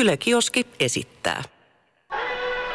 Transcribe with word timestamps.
Yle 0.00 0.16
Kioski 0.16 0.66
esittää. 0.80 1.42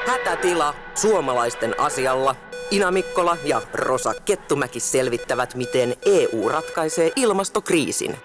Hätätila 0.07 0.75
suomalaisten 0.95 1.79
asialla. 1.79 2.35
Ina 2.71 2.91
Mikkola 2.91 3.37
ja 3.45 3.61
Rosa 3.73 4.13
Kettumäki 4.25 4.79
selvittävät, 4.79 5.55
miten 5.55 5.95
EU 6.05 6.49
ratkaisee 6.49 7.11
ilmastokriisin. 7.15 8.15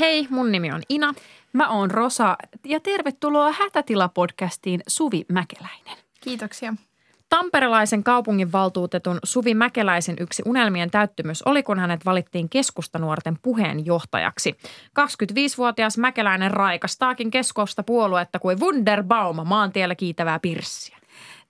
Hei, 0.00 0.26
mun 0.30 0.52
nimi 0.52 0.72
on 0.72 0.82
Ina. 0.88 1.14
Mä 1.52 1.68
oon 1.68 1.90
Rosa 1.90 2.36
ja 2.64 2.80
tervetuloa 2.80 3.50
Hätätila-podcastiin 3.50 4.80
Suvi 4.86 5.24
Mäkeläinen. 5.28 5.96
Kiitoksia. 6.20 6.74
Tamperelaisen 7.28 8.04
kaupunginvaltuutetun 8.04 9.18
Suvi 9.24 9.54
Mäkeläisen 9.54 10.16
yksi 10.20 10.42
unelmien 10.46 10.90
täyttymys 10.90 11.42
oli, 11.42 11.62
kun 11.62 11.78
hänet 11.78 12.04
valittiin 12.04 12.48
keskustanuorten 12.48 13.38
puheenjohtajaksi. 13.42 14.56
25-vuotias 15.00 15.98
Mäkeläinen 15.98 16.50
raikastaakin 16.50 17.30
keskusta 17.30 17.82
puoluetta 17.82 18.38
kuin 18.38 18.60
Wunderbaum 18.60 19.36
maantiellä 19.44 19.94
kiitävää 19.94 20.38
pirssiä. 20.38 20.95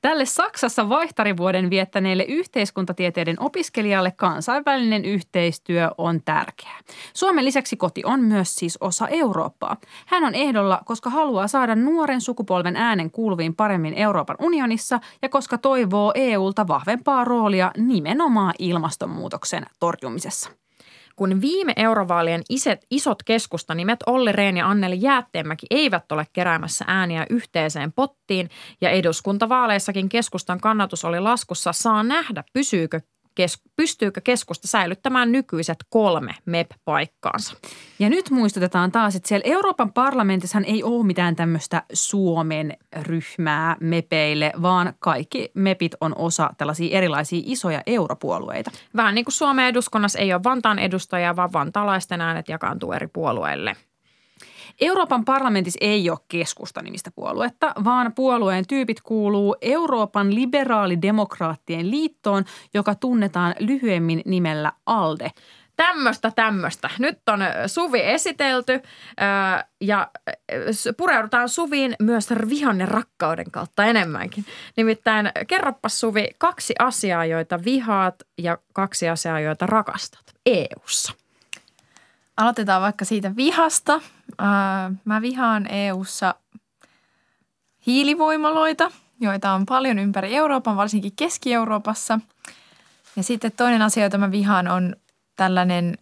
Tälle 0.07 0.27
Saksassa 0.27 0.89
vaihtarivuoden 0.89 1.71
viettäneelle 1.71 2.25
yhteiskuntatieteiden 2.25 3.41
opiskelijalle 3.41 4.11
kansainvälinen 4.11 5.05
yhteistyö 5.05 5.91
on 5.99 6.21
tärkeää. 6.25 6.81
Suomen 7.15 7.45
lisäksi 7.45 7.77
koti 7.77 8.03
on 8.05 8.21
myös 8.21 8.57
siis 8.57 8.79
osa 8.81 9.09
Eurooppaa. 9.09 9.77
Hän 10.07 10.25
on 10.25 10.35
ehdolla, 10.35 10.81
koska 10.85 11.11
haluaa 11.11 11.49
saada 11.49 11.75
nuoren 11.75 12.21
sukupolven 12.21 12.77
äänen 12.77 13.11
kuuluviin 13.11 13.57
paremmin 13.57 13.95
Euroopan 13.95 14.37
unionissa 14.41 15.01
ja 15.23 15.29
koska 15.29 15.59
toivoo 15.59 16.13
EUlta 16.15 16.69
vahvempaa 16.69 17.25
roolia 17.25 17.73
nimenomaan 17.77 18.55
ilmastonmuutoksen 18.59 19.67
torjumisessa 19.81 20.51
kun 21.17 21.41
viime 21.41 21.73
eurovaalien 21.77 22.43
iset, 22.51 22.87
isot 22.91 23.23
keskustanimet 23.23 23.99
Olli 24.07 24.33
Rehn 24.33 24.57
ja 24.57 24.69
Anneli 24.69 24.99
Jäätteenmäki 25.01 25.67
eivät 25.71 26.13
ole 26.13 26.27
keräämässä 26.33 26.85
ääniä 26.89 27.27
yhteiseen 27.31 27.93
pottiin 27.93 28.51
ja 28.81 28.91
eduskuntavaaleissakin 28.91 30.09
keskustan 30.09 30.61
kannatus 30.61 31.05
oli 31.05 31.21
laskussa, 31.21 31.73
saa 31.73 32.03
nähdä 32.03 32.45
pysyykö 32.53 33.01
kes, 33.37 33.63
pystyykö 33.77 34.21
keskusta 34.21 34.69
säilyttämään 34.69 35.33
nykyiset 35.33 35.77
kolme 35.89 36.35
MEP-paikkaansa. 36.47 37.57
Ja 37.99 38.09
nyt 38.09 38.31
muistutetaan 38.31 38.93
taas, 38.93 39.17
että 39.17 39.29
siellä 39.29 39.45
Euroopan 39.47 39.93
parlamentissa 39.93 40.63
ei 40.67 40.83
ole 40.83 41.07
mitään 41.07 41.37
tämmöistä 41.37 41.83
Suomen 41.93 42.77
ryhmää 43.03 43.77
MEPeille, 43.81 44.53
vaan 44.63 44.95
kaikki 44.99 45.51
MEPit 45.55 45.95
on 46.01 46.17
osa 46.17 46.51
tällaisia 46.59 46.99
erilaisia 46.99 47.43
isoja 47.45 47.83
europuolueita. 47.87 48.71
Vähän 48.97 49.15
niin 49.15 49.25
kuin 49.25 49.33
Suomen 49.33 49.67
eduskunnassa 49.67 50.19
ei 50.19 50.33
ole 50.33 50.45
Vantaan 50.45 50.79
edustajaa, 50.79 51.37
vaan 51.37 51.53
vantaalaisten 51.53 52.21
äänet 52.21 52.49
jakaantuu 52.49 52.93
eri 52.93 53.07
puolueille. 53.07 53.77
Euroopan 54.81 55.25
parlamentissa 55.25 55.79
ei 55.81 56.11
ole 56.11 56.19
keskusta-nimistä 56.29 57.11
puoluetta, 57.11 57.73
vaan 57.85 58.13
puolueen 58.13 58.67
tyypit 58.67 59.01
kuuluu 59.01 59.57
Euroopan 59.61 60.35
liberaalidemokraattien 60.35 61.91
liittoon, 61.91 62.45
joka 62.75 62.95
tunnetaan 62.95 63.55
lyhyemmin 63.59 64.23
nimellä 64.25 64.73
ALDE. 64.87 65.31
Tämmöistä, 65.77 66.31
tämmöistä. 66.31 66.91
Nyt 66.99 67.19
on 67.29 67.41
Suvi 67.67 68.01
esitelty 68.03 68.83
ja 69.81 70.11
pureudutaan 70.97 71.49
Suviin 71.49 71.97
myös 72.01 72.31
vihanne 72.49 72.87
rakkauden 72.87 73.51
kautta 73.51 73.85
enemmänkin. 73.85 74.45
Nimittäin 74.77 75.31
kerropas 75.47 76.01
Suvi 76.01 76.29
kaksi 76.39 76.75
asiaa, 76.79 77.25
joita 77.25 77.65
vihaat 77.65 78.15
ja 78.39 78.59
kaksi 78.73 79.09
asiaa, 79.09 79.41
joita 79.41 79.67
rakastat 79.67 80.35
EU:ssa. 80.47 81.13
Aloitetaan 82.37 82.83
vaikka 82.83 83.05
siitä 83.05 83.37
vihasta. 83.37 84.01
Mä 85.05 85.23
vihaan 85.23 85.67
EU:ssa 85.71 86.35
hiilivoimaloita, 87.87 88.91
joita 89.21 89.53
on 89.53 89.67
paljon 89.67 89.99
ympäri 89.99 90.37
Euroopan, 90.37 90.77
varsinkin 90.77 91.13
Keski-Euroopassa. 91.17 92.21
Ja 93.17 93.23
sitten 93.23 93.53
toinen 93.53 93.83
asia, 93.83 94.05
jota 94.05 94.19
mä 94.19 94.31
vihaan, 94.31 94.69
on 94.69 94.97
tällainen 95.37 95.99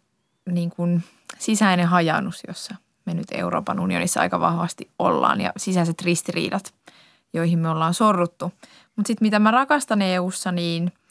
niin 0.50 0.70
kuin 0.70 1.04
sisäinen 1.38 1.86
hajannus, 1.86 2.42
jossa 2.48 2.74
me 3.06 3.14
nyt 3.14 3.28
Euroopan 3.32 3.80
unionissa 3.80 4.20
aika 4.20 4.40
vahvasti 4.40 4.90
ollaan 4.98 5.40
ja 5.40 5.52
sisäiset 5.56 6.02
ristiriidat, 6.02 6.74
joihin 7.32 7.58
me 7.58 7.68
ollaan 7.68 7.94
sorruttu. 7.94 8.52
Mutta 8.96 9.06
sitten 9.06 9.26
mitä 9.26 9.38
mä 9.38 9.50
rakastan 9.50 10.02
EU:ssa, 10.02 10.52
niin– 10.52 10.92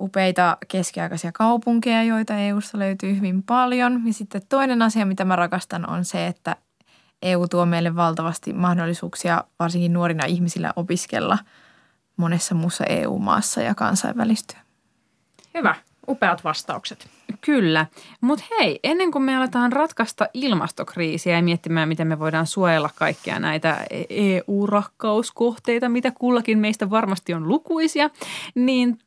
upeita 0.00 0.56
keskiaikaisia 0.68 1.32
kaupunkeja, 1.32 2.02
joita 2.02 2.38
EUsta 2.38 2.78
löytyy 2.78 3.16
hyvin 3.16 3.42
paljon. 3.42 4.02
Ja 4.06 4.12
sitten 4.12 4.42
toinen 4.48 4.82
asia, 4.82 5.06
mitä 5.06 5.24
mä 5.24 5.36
rakastan, 5.36 5.90
on 5.90 6.04
se, 6.04 6.26
että 6.26 6.56
EU 7.22 7.48
tuo 7.48 7.66
meille 7.66 7.96
valtavasti 7.96 8.52
mahdollisuuksia, 8.52 9.44
varsinkin 9.58 9.92
nuorina 9.92 10.24
ihmisillä, 10.24 10.72
opiskella 10.76 11.38
monessa 12.16 12.54
muussa 12.54 12.84
EU-maassa 12.84 13.62
ja 13.62 13.74
kansainvälistyä. 13.74 14.58
Hyvä. 15.54 15.74
Upeat 16.08 16.44
vastaukset. 16.44 17.08
Kyllä. 17.40 17.86
Mutta 18.20 18.44
hei, 18.58 18.80
ennen 18.84 19.10
kuin 19.10 19.22
me 19.22 19.36
aletaan 19.36 19.72
ratkaista 19.72 20.28
ilmastokriisiä 20.34 21.36
ja 21.36 21.42
miettimään, 21.42 21.88
miten 21.88 22.06
me 22.06 22.18
voidaan 22.18 22.46
suojella 22.46 22.90
kaikkia 22.94 23.38
näitä 23.38 23.86
EU-rakkauskohteita, 24.10 25.88
mitä 25.88 26.10
kullakin 26.10 26.58
meistä 26.58 26.90
varmasti 26.90 27.34
on 27.34 27.48
lukuisia, 27.48 28.10
niin 28.54 28.98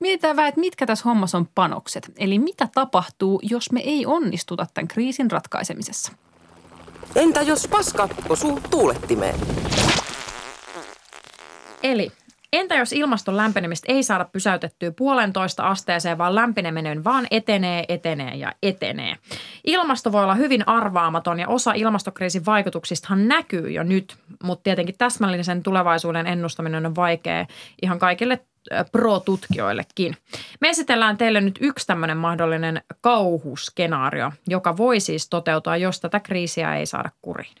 Mietitään 0.00 0.36
vähän, 0.36 0.48
että 0.48 0.60
mitkä 0.60 0.86
tässä 0.86 1.04
hommassa 1.04 1.38
on 1.38 1.48
panokset. 1.54 2.12
Eli 2.18 2.38
mitä 2.38 2.68
tapahtuu, 2.74 3.40
jos 3.42 3.72
me 3.72 3.80
ei 3.80 4.06
onnistuta 4.06 4.66
tämän 4.74 4.88
kriisin 4.88 5.30
ratkaisemisessa? 5.30 6.12
Entä 7.16 7.42
jos 7.42 7.68
paska 7.68 8.08
osuu 8.28 8.60
tuulettimeen? 8.70 9.34
Eli 11.82 12.12
entä 12.52 12.74
jos 12.74 12.92
ilmaston 12.92 13.36
lämpenemistä 13.36 13.92
ei 13.92 14.02
saada 14.02 14.24
pysäytettyä 14.24 14.90
puolentoista 14.90 15.62
asteeseen, 15.68 16.18
vaan 16.18 16.34
lämpeneminen 16.34 17.04
vaan 17.04 17.26
etenee, 17.30 17.84
etenee 17.88 18.34
ja 18.34 18.52
etenee. 18.62 19.16
Ilmasto 19.66 20.12
voi 20.12 20.22
olla 20.22 20.34
hyvin 20.34 20.68
arvaamaton 20.68 21.40
ja 21.40 21.48
osa 21.48 21.72
ilmastokriisin 21.72 22.46
vaikutuksistahan 22.46 23.28
näkyy 23.28 23.70
jo 23.70 23.82
nyt, 23.82 24.16
mutta 24.42 24.62
tietenkin 24.62 24.94
täsmällisen 24.98 25.62
tulevaisuuden 25.62 26.26
ennustaminen 26.26 26.86
on 26.86 26.96
vaikea 26.96 27.46
ihan 27.82 27.98
kaikille 27.98 28.40
pro-tutkijoillekin. 28.92 30.16
Me 30.60 30.68
esitellään 30.68 31.16
teille 31.16 31.40
nyt 31.40 31.58
yksi 31.60 31.86
tämmöinen 31.86 32.16
mahdollinen 32.16 32.82
kauhuskenaario, 33.00 34.32
joka 34.48 34.76
voi 34.76 35.00
siis 35.00 35.28
toteutua, 35.28 35.76
jos 35.76 36.00
tätä 36.00 36.20
kriisiä 36.20 36.76
ei 36.76 36.86
saada 36.86 37.10
kuriin. 37.22 37.54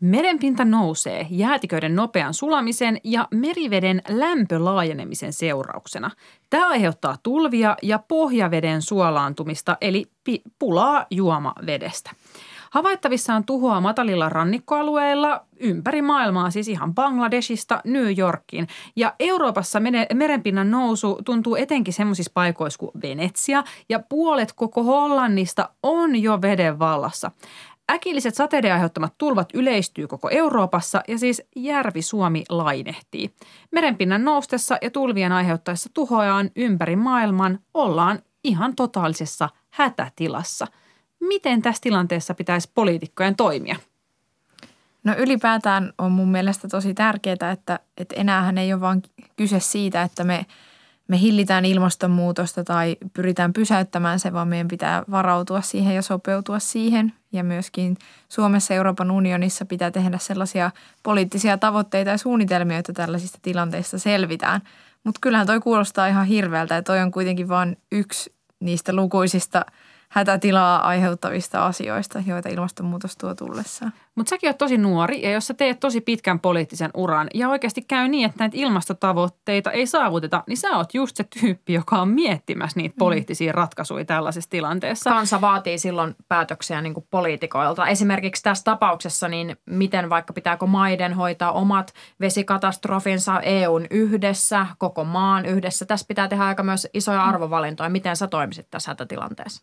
Merenpinta 0.00 0.64
nousee 0.64 1.26
jäätiköiden 1.30 1.96
nopean 1.96 2.34
sulamisen 2.34 3.00
ja 3.04 3.28
meriveden 3.30 4.02
lämpölaajenemisen 4.08 5.32
seurauksena. 5.32 6.10
Tämä 6.50 6.68
aiheuttaa 6.68 7.16
tulvia 7.22 7.76
ja 7.82 7.98
pohjaveden 8.08 8.82
suolaantumista 8.82 9.76
eli 9.80 10.10
pulaa 10.58 11.06
juomavedestä. 11.10 12.10
Havaittavissa 12.72 13.34
on 13.34 13.44
tuhoa 13.44 13.80
matalilla 13.80 14.28
rannikkoalueilla 14.28 15.44
ympäri 15.60 16.02
maailmaa, 16.02 16.50
siis 16.50 16.68
ihan 16.68 16.94
Bangladesista 16.94 17.80
New 17.84 18.18
Yorkiin. 18.18 18.68
Ja 18.96 19.14
Euroopassa 19.18 19.80
merenpinnan 20.14 20.70
nousu 20.70 21.18
tuntuu 21.24 21.56
etenkin 21.56 21.94
semmoisissa 21.94 22.32
paikoissa 22.34 22.78
kuin 22.78 22.90
Venetsia 23.02 23.64
ja 23.88 23.98
puolet 23.98 24.52
koko 24.52 24.82
Hollannista 24.82 25.68
on 25.82 26.22
jo 26.22 26.42
veden 26.42 26.78
vallassa. 26.78 27.30
Äkilliset 27.90 28.34
sateiden 28.34 28.72
aiheuttamat 28.72 29.14
tulvat 29.18 29.48
yleistyy 29.54 30.06
koko 30.06 30.30
Euroopassa 30.30 31.02
ja 31.08 31.18
siis 31.18 31.42
järvi 31.56 32.02
Suomi 32.02 32.44
lainehtii. 32.48 33.30
Merenpinnan 33.70 34.24
noustessa 34.24 34.78
ja 34.82 34.90
tulvien 34.90 35.32
aiheuttaessa 35.32 35.90
tuhojaan 35.94 36.50
ympäri 36.56 36.96
maailman 36.96 37.58
ollaan 37.74 38.18
ihan 38.44 38.76
totaalisessa 38.76 39.48
hätätilassa– 39.70 40.66
Miten 41.22 41.62
tässä 41.62 41.80
tilanteessa 41.80 42.34
pitäisi 42.34 42.70
poliitikkojen 42.74 43.36
toimia? 43.36 43.76
No 45.04 45.14
ylipäätään 45.18 45.92
on 45.98 46.12
mun 46.12 46.28
mielestä 46.28 46.68
tosi 46.68 46.94
tärkeää, 46.94 47.50
että, 47.52 47.80
että 47.96 48.14
enäähän 48.18 48.58
ei 48.58 48.72
ole 48.72 48.80
vaan 48.80 49.02
kyse 49.36 49.60
siitä, 49.60 50.02
että 50.02 50.24
me, 50.24 50.46
me 51.08 51.20
hillitään 51.20 51.64
ilmastonmuutosta 51.64 52.64
tai 52.64 52.96
pyritään 53.12 53.52
pysäyttämään 53.52 54.20
se, 54.20 54.32
vaan 54.32 54.48
meidän 54.48 54.68
pitää 54.68 55.02
varautua 55.10 55.60
siihen 55.60 55.94
ja 55.94 56.02
sopeutua 56.02 56.58
siihen. 56.58 57.12
Ja 57.32 57.44
myöskin 57.44 57.96
Suomessa 58.28 58.74
Euroopan 58.74 59.10
unionissa 59.10 59.64
pitää 59.64 59.90
tehdä 59.90 60.18
sellaisia 60.18 60.70
poliittisia 61.02 61.58
tavoitteita 61.58 62.10
ja 62.10 62.18
suunnitelmia, 62.18 62.78
että 62.78 62.92
tällaisista 62.92 63.38
tilanteista 63.42 63.98
selvitään. 63.98 64.60
Mutta 65.04 65.18
kyllähän 65.20 65.46
toi 65.46 65.60
kuulostaa 65.60 66.06
ihan 66.06 66.26
hirveältä 66.26 66.74
ja 66.74 66.82
toi 66.82 67.00
on 67.00 67.10
kuitenkin 67.10 67.48
vain 67.48 67.76
yksi 67.92 68.34
niistä 68.60 68.92
lukuisista– 68.92 69.64
hätätilaa 70.12 70.86
aiheuttavista 70.86 71.66
asioista, 71.66 72.22
joita 72.26 72.48
ilmastonmuutos 72.48 73.16
tuo 73.16 73.34
tullessaan. 73.34 73.92
Mutta 74.14 74.30
säkin 74.30 74.48
oot 74.50 74.58
tosi 74.58 74.78
nuori 74.78 75.22
ja 75.22 75.32
jos 75.32 75.46
sä 75.46 75.54
teet 75.54 75.80
tosi 75.80 76.00
pitkän 76.00 76.40
poliittisen 76.40 76.90
uran 76.94 77.28
ja 77.34 77.48
oikeasti 77.48 77.82
käy 77.82 78.08
niin, 78.08 78.26
että 78.26 78.38
näitä 78.38 78.56
ilmastotavoitteita 78.56 79.70
ei 79.70 79.86
saavuteta, 79.86 80.44
niin 80.46 80.56
sä 80.56 80.76
oot 80.76 80.94
just 80.94 81.16
se 81.16 81.24
tyyppi, 81.40 81.72
joka 81.72 82.00
on 82.00 82.08
miettimässä 82.08 82.80
niitä 82.80 82.94
poliittisia 82.98 83.52
ratkaisuja 83.52 84.04
tällaisessa 84.04 84.50
tilanteessa. 84.50 85.10
Kansa 85.10 85.40
vaatii 85.40 85.78
silloin 85.78 86.16
päätöksiä 86.28 86.82
niin 86.82 86.94
kuin 86.94 87.06
poliitikoilta. 87.10 87.86
Esimerkiksi 87.86 88.42
tässä 88.42 88.64
tapauksessa, 88.64 89.28
niin 89.28 89.56
miten 89.66 90.10
vaikka 90.10 90.32
pitääkö 90.32 90.66
maiden 90.66 91.14
hoitaa 91.14 91.52
omat 91.52 91.92
vesikatastrofinsa 92.20 93.40
EUn 93.40 93.86
yhdessä, 93.90 94.66
koko 94.78 95.04
maan 95.04 95.46
yhdessä. 95.46 95.84
Tässä 95.84 96.06
pitää 96.08 96.28
tehdä 96.28 96.44
aika 96.44 96.62
myös 96.62 96.88
isoja 96.94 97.24
arvovalintoja. 97.24 97.90
Miten 97.90 98.16
sä 98.16 98.26
toimisit 98.26 98.66
tässä 98.70 98.90
hätätilanteessa? 98.90 99.62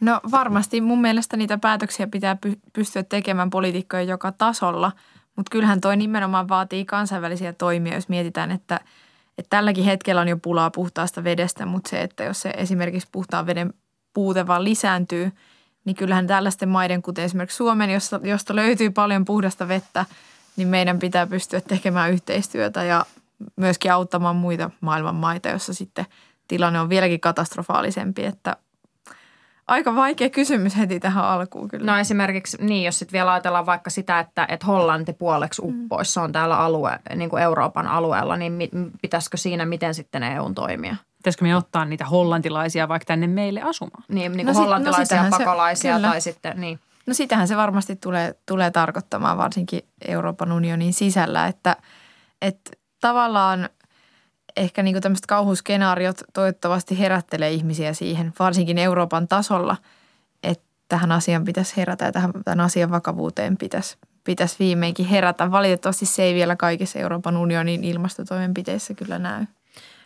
No 0.00 0.20
varmasti 0.30 0.80
mun 0.80 1.00
mielestä 1.00 1.36
niitä 1.36 1.58
päätöksiä 1.58 2.06
pitää 2.06 2.36
py- 2.46 2.60
pystyä 2.72 3.02
tekemään 3.02 3.50
poliitikkojen 3.50 4.08
joka 4.08 4.32
tasolla, 4.32 4.92
mutta 5.36 5.50
kyllähän 5.50 5.80
toi 5.80 5.96
nimenomaan 5.96 6.48
vaatii 6.48 6.84
kansainvälisiä 6.84 7.52
toimia, 7.52 7.94
jos 7.94 8.08
mietitään, 8.08 8.50
että, 8.50 8.80
että 9.38 9.50
tälläkin 9.50 9.84
hetkellä 9.84 10.20
on 10.20 10.28
jo 10.28 10.36
pulaa 10.36 10.70
puhtaasta 10.70 11.24
vedestä, 11.24 11.66
mutta 11.66 11.90
se, 11.90 12.02
että 12.02 12.24
jos 12.24 12.40
se 12.40 12.50
esimerkiksi 12.56 13.08
puhtaan 13.12 13.46
veden 13.46 13.74
puute 14.14 14.46
vaan 14.46 14.64
lisääntyy, 14.64 15.32
niin 15.84 15.96
kyllähän 15.96 16.26
tällaisten 16.26 16.68
maiden, 16.68 17.02
kuten 17.02 17.24
esimerkiksi 17.24 17.56
Suomen, 17.56 17.90
josta, 17.90 18.20
josta 18.22 18.56
löytyy 18.56 18.90
paljon 18.90 19.24
puhdasta 19.24 19.68
vettä, 19.68 20.06
niin 20.56 20.68
meidän 20.68 20.98
pitää 20.98 21.26
pystyä 21.26 21.60
tekemään 21.60 22.10
yhteistyötä 22.10 22.84
ja 22.84 23.06
myöskin 23.56 23.92
auttamaan 23.92 24.36
muita 24.36 24.70
maailman 24.80 25.14
maita, 25.14 25.48
jossa 25.48 25.74
sitten 25.74 26.06
tilanne 26.48 26.80
on 26.80 26.88
vieläkin 26.88 27.20
katastrofaalisempi, 27.20 28.24
että 28.24 28.56
aika 29.66 29.94
vaikea 29.94 30.30
kysymys 30.30 30.76
heti 30.76 31.00
tähän 31.00 31.24
alkuun 31.24 31.68
kyllä. 31.68 31.92
No 31.92 31.98
esimerkiksi 31.98 32.56
niin, 32.60 32.84
jos 32.84 32.98
sitten 32.98 33.12
vielä 33.12 33.32
ajatellaan 33.32 33.66
vaikka 33.66 33.90
sitä, 33.90 34.20
että, 34.20 34.46
että 34.48 34.66
Hollanti 34.66 35.12
puoleksi 35.12 35.62
uppoisi, 35.64 36.12
se 36.12 36.20
on 36.20 36.32
täällä 36.32 36.58
alue, 36.58 36.98
niin 37.16 37.30
kuin 37.30 37.42
Euroopan 37.42 37.86
alueella, 37.86 38.36
niin 38.36 38.52
mi, 38.52 38.70
pitäisikö 39.02 39.36
siinä 39.36 39.66
miten 39.66 39.94
sitten 39.94 40.22
EUn 40.22 40.54
toimia? 40.54 40.96
Pitäisikö 41.16 41.44
me 41.44 41.56
ottaa 41.56 41.84
niitä 41.84 42.04
hollantilaisia 42.04 42.88
vaikka 42.88 43.06
tänne 43.06 43.26
meille 43.26 43.62
asumaan? 43.62 44.04
Niin, 44.08 44.32
niin 44.32 44.46
No 44.46 44.52
kuin 44.52 44.60
no 44.60 44.64
hollantilaisia 44.64 45.24
se- 45.24 45.30
pakolaisia 45.30 45.94
kyllä. 45.94 46.08
tai 46.08 46.20
sitten, 46.20 46.60
niin. 46.60 46.80
No 47.06 47.14
sitähän 47.14 47.48
se 47.48 47.56
varmasti 47.56 47.96
tulee, 47.96 48.34
tulee 48.46 48.70
tarkoittamaan 48.70 49.38
varsinkin 49.38 49.80
Euroopan 50.08 50.52
unionin 50.52 50.92
sisällä, 50.92 51.46
että, 51.46 51.76
että 52.42 52.70
tavallaan 53.00 53.68
ehkä 54.56 54.82
niin 54.82 55.00
tämmöiset 55.00 55.26
kauhuskenaariot 55.26 56.16
toivottavasti 56.32 56.98
herättelee 56.98 57.50
ihmisiä 57.50 57.92
siihen, 57.92 58.32
varsinkin 58.38 58.78
Euroopan 58.78 59.28
tasolla, 59.28 59.76
että 60.42 60.64
tähän 60.88 61.12
asiaan 61.12 61.44
pitäisi 61.44 61.76
herätä 61.76 62.04
ja 62.04 62.12
tähän, 62.12 62.32
tämän 62.44 62.60
asian 62.60 62.90
vakavuuteen 62.90 63.56
pitäisi, 63.56 63.96
pitäisi 64.24 64.56
viimeinkin 64.58 65.06
herätä. 65.06 65.50
Valitettavasti 65.50 66.06
se 66.06 66.22
ei 66.22 66.34
vielä 66.34 66.56
kaikissa 66.56 66.98
Euroopan 66.98 67.36
unionin 67.36 67.84
ilmastotoimenpiteissä 67.84 68.94
kyllä 68.94 69.18
näy. 69.18 69.44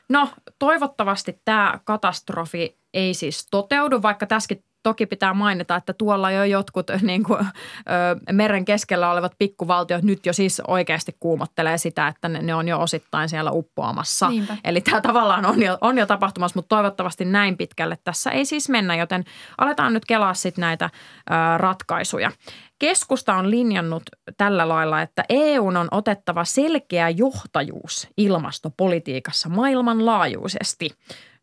No 0.08 0.28
toivottavasti 0.58 1.40
tämä 1.44 1.80
katastrofi 1.84 2.78
ei 2.94 3.14
siis 3.14 3.46
toteudu, 3.50 4.02
vaikka 4.02 4.26
tässäkin 4.26 4.64
toki 4.82 5.06
pitää 5.06 5.34
mainita, 5.34 5.76
että 5.76 5.92
tuolla 5.92 6.30
jo 6.30 6.44
jotkut 6.44 6.86
niin 7.02 7.24
kuin, 7.24 7.40
ö, 7.40 8.32
meren 8.32 8.64
keskellä 8.64 9.10
olevat 9.10 9.32
pikkuvaltiot 9.38 10.02
nyt 10.02 10.26
jo 10.26 10.32
siis 10.32 10.62
oikeasti 10.66 11.16
kuumottelee 11.20 11.78
sitä, 11.78 12.08
että 12.08 12.28
ne, 12.28 12.42
ne 12.42 12.54
on 12.54 12.68
jo 12.68 12.80
osittain 12.80 13.28
siellä 13.28 13.50
uppoamassa. 13.50 14.28
Niinpä. 14.28 14.56
Eli 14.64 14.80
tämä 14.80 15.00
tavallaan 15.00 15.46
on 15.46 15.62
jo, 15.62 15.78
on 15.80 15.98
jo 15.98 16.06
tapahtumassa, 16.06 16.58
mutta 16.58 16.76
toivottavasti 16.76 17.24
näin 17.24 17.56
pitkälle 17.56 17.98
tässä 18.04 18.30
ei 18.30 18.44
siis 18.44 18.68
mennä, 18.68 18.96
joten 18.96 19.24
aletaan 19.58 19.92
nyt 19.92 20.04
kelaa 20.04 20.34
sitten 20.34 20.62
näitä 20.62 20.84
ö, 20.84 21.58
ratkaisuja. 21.58 22.30
Keskusta 22.78 23.34
on 23.34 23.50
linjannut 23.50 24.02
tällä 24.36 24.68
lailla, 24.68 25.02
että 25.02 25.24
EUn 25.28 25.76
on 25.76 25.88
otettava 25.90 26.44
selkeä 26.44 27.08
johtajuus 27.08 28.08
ilmastopolitiikassa 28.16 29.48
maailmanlaajuisesti. 29.48 30.90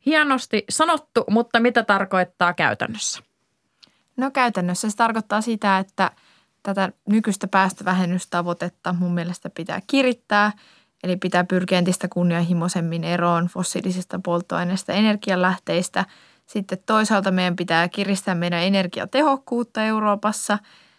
Hienosti 0.06 0.66
sanottu, 0.70 1.24
mutta 1.30 1.60
mitä 1.60 1.84
tarkoittaa 1.84 2.54
käytännössä? 2.54 3.24
No 4.18 4.32
käytännössä 4.32 4.90
se 4.90 4.98
tarkoittaa 4.98 5.42
sitä, 5.42 5.78
että 5.78 6.12
tätä 6.64 6.90
nykyistä 7.10 7.48
päästövähennystavoitetta 7.48 8.96
mun 9.00 9.14
mielestä 9.14 9.50
pitää 9.50 9.82
kirittää. 9.88 10.52
Eli 11.04 11.18
pitää 11.18 11.44
pyrkiä 11.44 11.78
entistä 11.78 12.08
kunnianhimoisemmin 12.08 13.04
eroon 13.04 13.48
fossiilisista 13.48 14.20
polttoaineista 14.24 14.94
energialähteistä. 14.94 16.06
Sitten 16.46 16.78
toisaalta 16.86 17.32
meidän 17.32 17.56
pitää 17.56 17.90
kiristää 17.90 18.36
meidän 18.36 18.64
energiatehokkuutta 18.64 19.84
Euroopassa. 19.84 20.58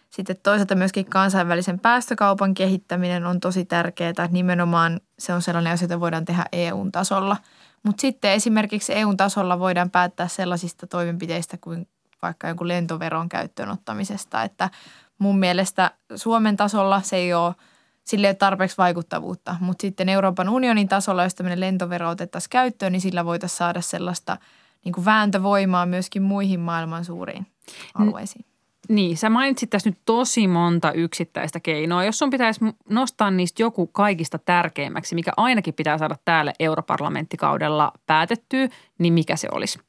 Sitten 0.09 0.37
toisaalta 0.43 0.75
myöskin 0.75 1.05
kansainvälisen 1.05 1.79
päästökaupan 1.79 2.53
kehittäminen 2.53 3.25
on 3.25 3.39
tosi 3.39 3.65
tärkeää. 3.65 4.27
Nimenomaan 4.29 4.99
se 5.19 5.33
on 5.33 5.41
sellainen 5.41 5.73
asia, 5.73 5.85
jota 5.85 5.99
voidaan 5.99 6.25
tehdä 6.25 6.45
EU-tasolla. 6.51 7.37
Mutta 7.83 8.01
sitten 8.01 8.31
esimerkiksi 8.31 8.93
EU-tasolla 8.93 9.59
voidaan 9.59 9.89
päättää 9.89 10.27
sellaisista 10.27 10.87
toimenpiteistä 10.87 11.57
kuin 11.57 11.87
vaikka 12.21 12.47
jonkun 12.47 12.67
lentoveron 12.67 13.29
käyttöön 13.29 13.69
ottamisesta. 13.69 14.43
Että 14.43 14.69
mun 15.17 15.39
mielestä 15.39 15.91
Suomen 16.15 16.57
tasolla 16.57 17.01
se 17.01 17.15
ei 17.15 17.33
ole, 17.33 17.55
sille 18.03 18.27
ei 18.27 18.31
ole 18.31 18.35
tarpeeksi 18.35 18.77
vaikuttavuutta, 18.77 19.55
mutta 19.59 19.81
sitten 19.81 20.09
Euroopan 20.09 20.49
unionin 20.49 20.87
tasolla, 20.87 21.23
jos 21.23 21.35
tämmöinen 21.35 21.59
lentovero 21.59 22.09
otettaisiin 22.09 22.49
käyttöön, 22.49 22.91
niin 22.91 23.01
sillä 23.01 23.25
voitaisiin 23.25 23.57
saada 23.57 23.81
sellaista 23.81 24.37
niin 24.85 24.93
kuin 24.93 25.05
vääntövoimaa 25.05 25.85
myöskin 25.85 26.21
muihin 26.21 26.59
maailman 26.59 27.05
suuriin 27.05 27.47
alueisiin. 27.93 28.45
Niin, 28.89 29.17
sä 29.17 29.29
mainitsit 29.29 29.69
tässä 29.69 29.89
nyt 29.89 29.99
tosi 30.05 30.47
monta 30.47 30.91
yksittäistä 30.91 31.59
keinoa. 31.59 32.03
Jos 32.03 32.17
sun 32.17 32.29
pitäisi 32.29 32.65
nostaa 32.89 33.31
niistä 33.31 33.61
joku 33.61 33.87
kaikista 33.87 34.39
tärkeimmäksi, 34.39 35.15
mikä 35.15 35.31
ainakin 35.37 35.73
pitää 35.73 35.97
saada 35.97 36.15
täällä 36.25 36.53
europarlamenttikaudella 36.59 37.91
päätettyä, 38.05 38.67
niin 38.97 39.13
mikä 39.13 39.35
se 39.35 39.47
olisi? 39.51 39.79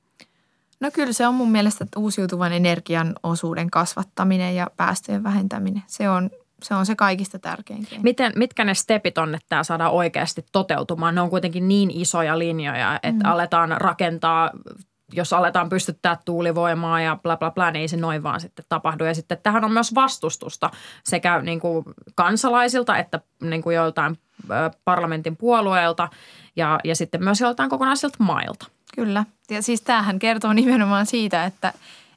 No 0.80 0.90
kyllä 0.90 1.12
se 1.12 1.26
on 1.26 1.34
mun 1.34 1.50
mielestä 1.50 1.86
uusiutuvan 1.96 2.52
energian 2.52 3.14
osuuden 3.22 3.70
kasvattaminen 3.70 4.56
ja 4.56 4.66
päästöjen 4.76 5.22
vähentäminen. 5.22 5.82
Se 5.86 6.08
on 6.08 6.30
se, 6.62 6.74
on 6.74 6.86
se 6.86 6.94
kaikista 6.94 7.38
tärkein 7.38 7.86
keino. 7.86 8.02
Miten, 8.02 8.32
mitkä 8.36 8.64
ne 8.64 8.74
stepit 8.74 9.18
on, 9.18 9.34
että 9.34 9.46
tämä 9.48 9.64
saadaan 9.64 9.92
oikeasti 9.92 10.46
toteutumaan? 10.52 11.14
Ne 11.14 11.20
on 11.20 11.30
kuitenkin 11.30 11.68
niin 11.68 11.90
isoja 11.90 12.38
linjoja, 12.38 13.00
että 13.02 13.24
mm. 13.24 13.30
aletaan 13.30 13.70
rakentaa, 13.70 14.50
jos 15.12 15.32
aletaan 15.32 15.68
pystyttää 15.68 16.18
tuulivoimaa 16.24 17.00
ja 17.00 17.18
bla 17.22 17.36
bla 17.36 17.50
bla, 17.50 17.70
niin 17.70 17.80
ei 17.80 17.88
se 17.88 17.96
noin 17.96 18.22
vaan 18.22 18.40
sitten 18.40 18.64
tapahdu. 18.68 19.04
Ja 19.04 19.14
sitten 19.14 19.38
tähän 19.42 19.64
on 19.64 19.72
myös 19.72 19.94
vastustusta 19.94 20.70
sekä 21.04 21.40
niin 21.42 21.60
kuin 21.60 21.84
kansalaisilta 22.14 22.96
että 22.96 23.20
niin 23.42 23.62
kuin 23.62 23.76
joiltain 23.76 24.18
parlamentin 24.84 25.36
puolueilta 25.36 26.08
ja, 26.56 26.80
ja 26.84 26.96
sitten 26.96 27.24
myös 27.24 27.40
joiltain 27.40 27.70
kokonaisilta 27.70 28.16
mailta. 28.18 28.66
Kyllä. 28.94 29.24
Ja 29.50 29.62
siis 29.62 29.82
tämähän 29.82 30.18
kertoo 30.18 30.52
nimenomaan 30.52 31.06
siitä, 31.06 31.44
että, 31.44 31.72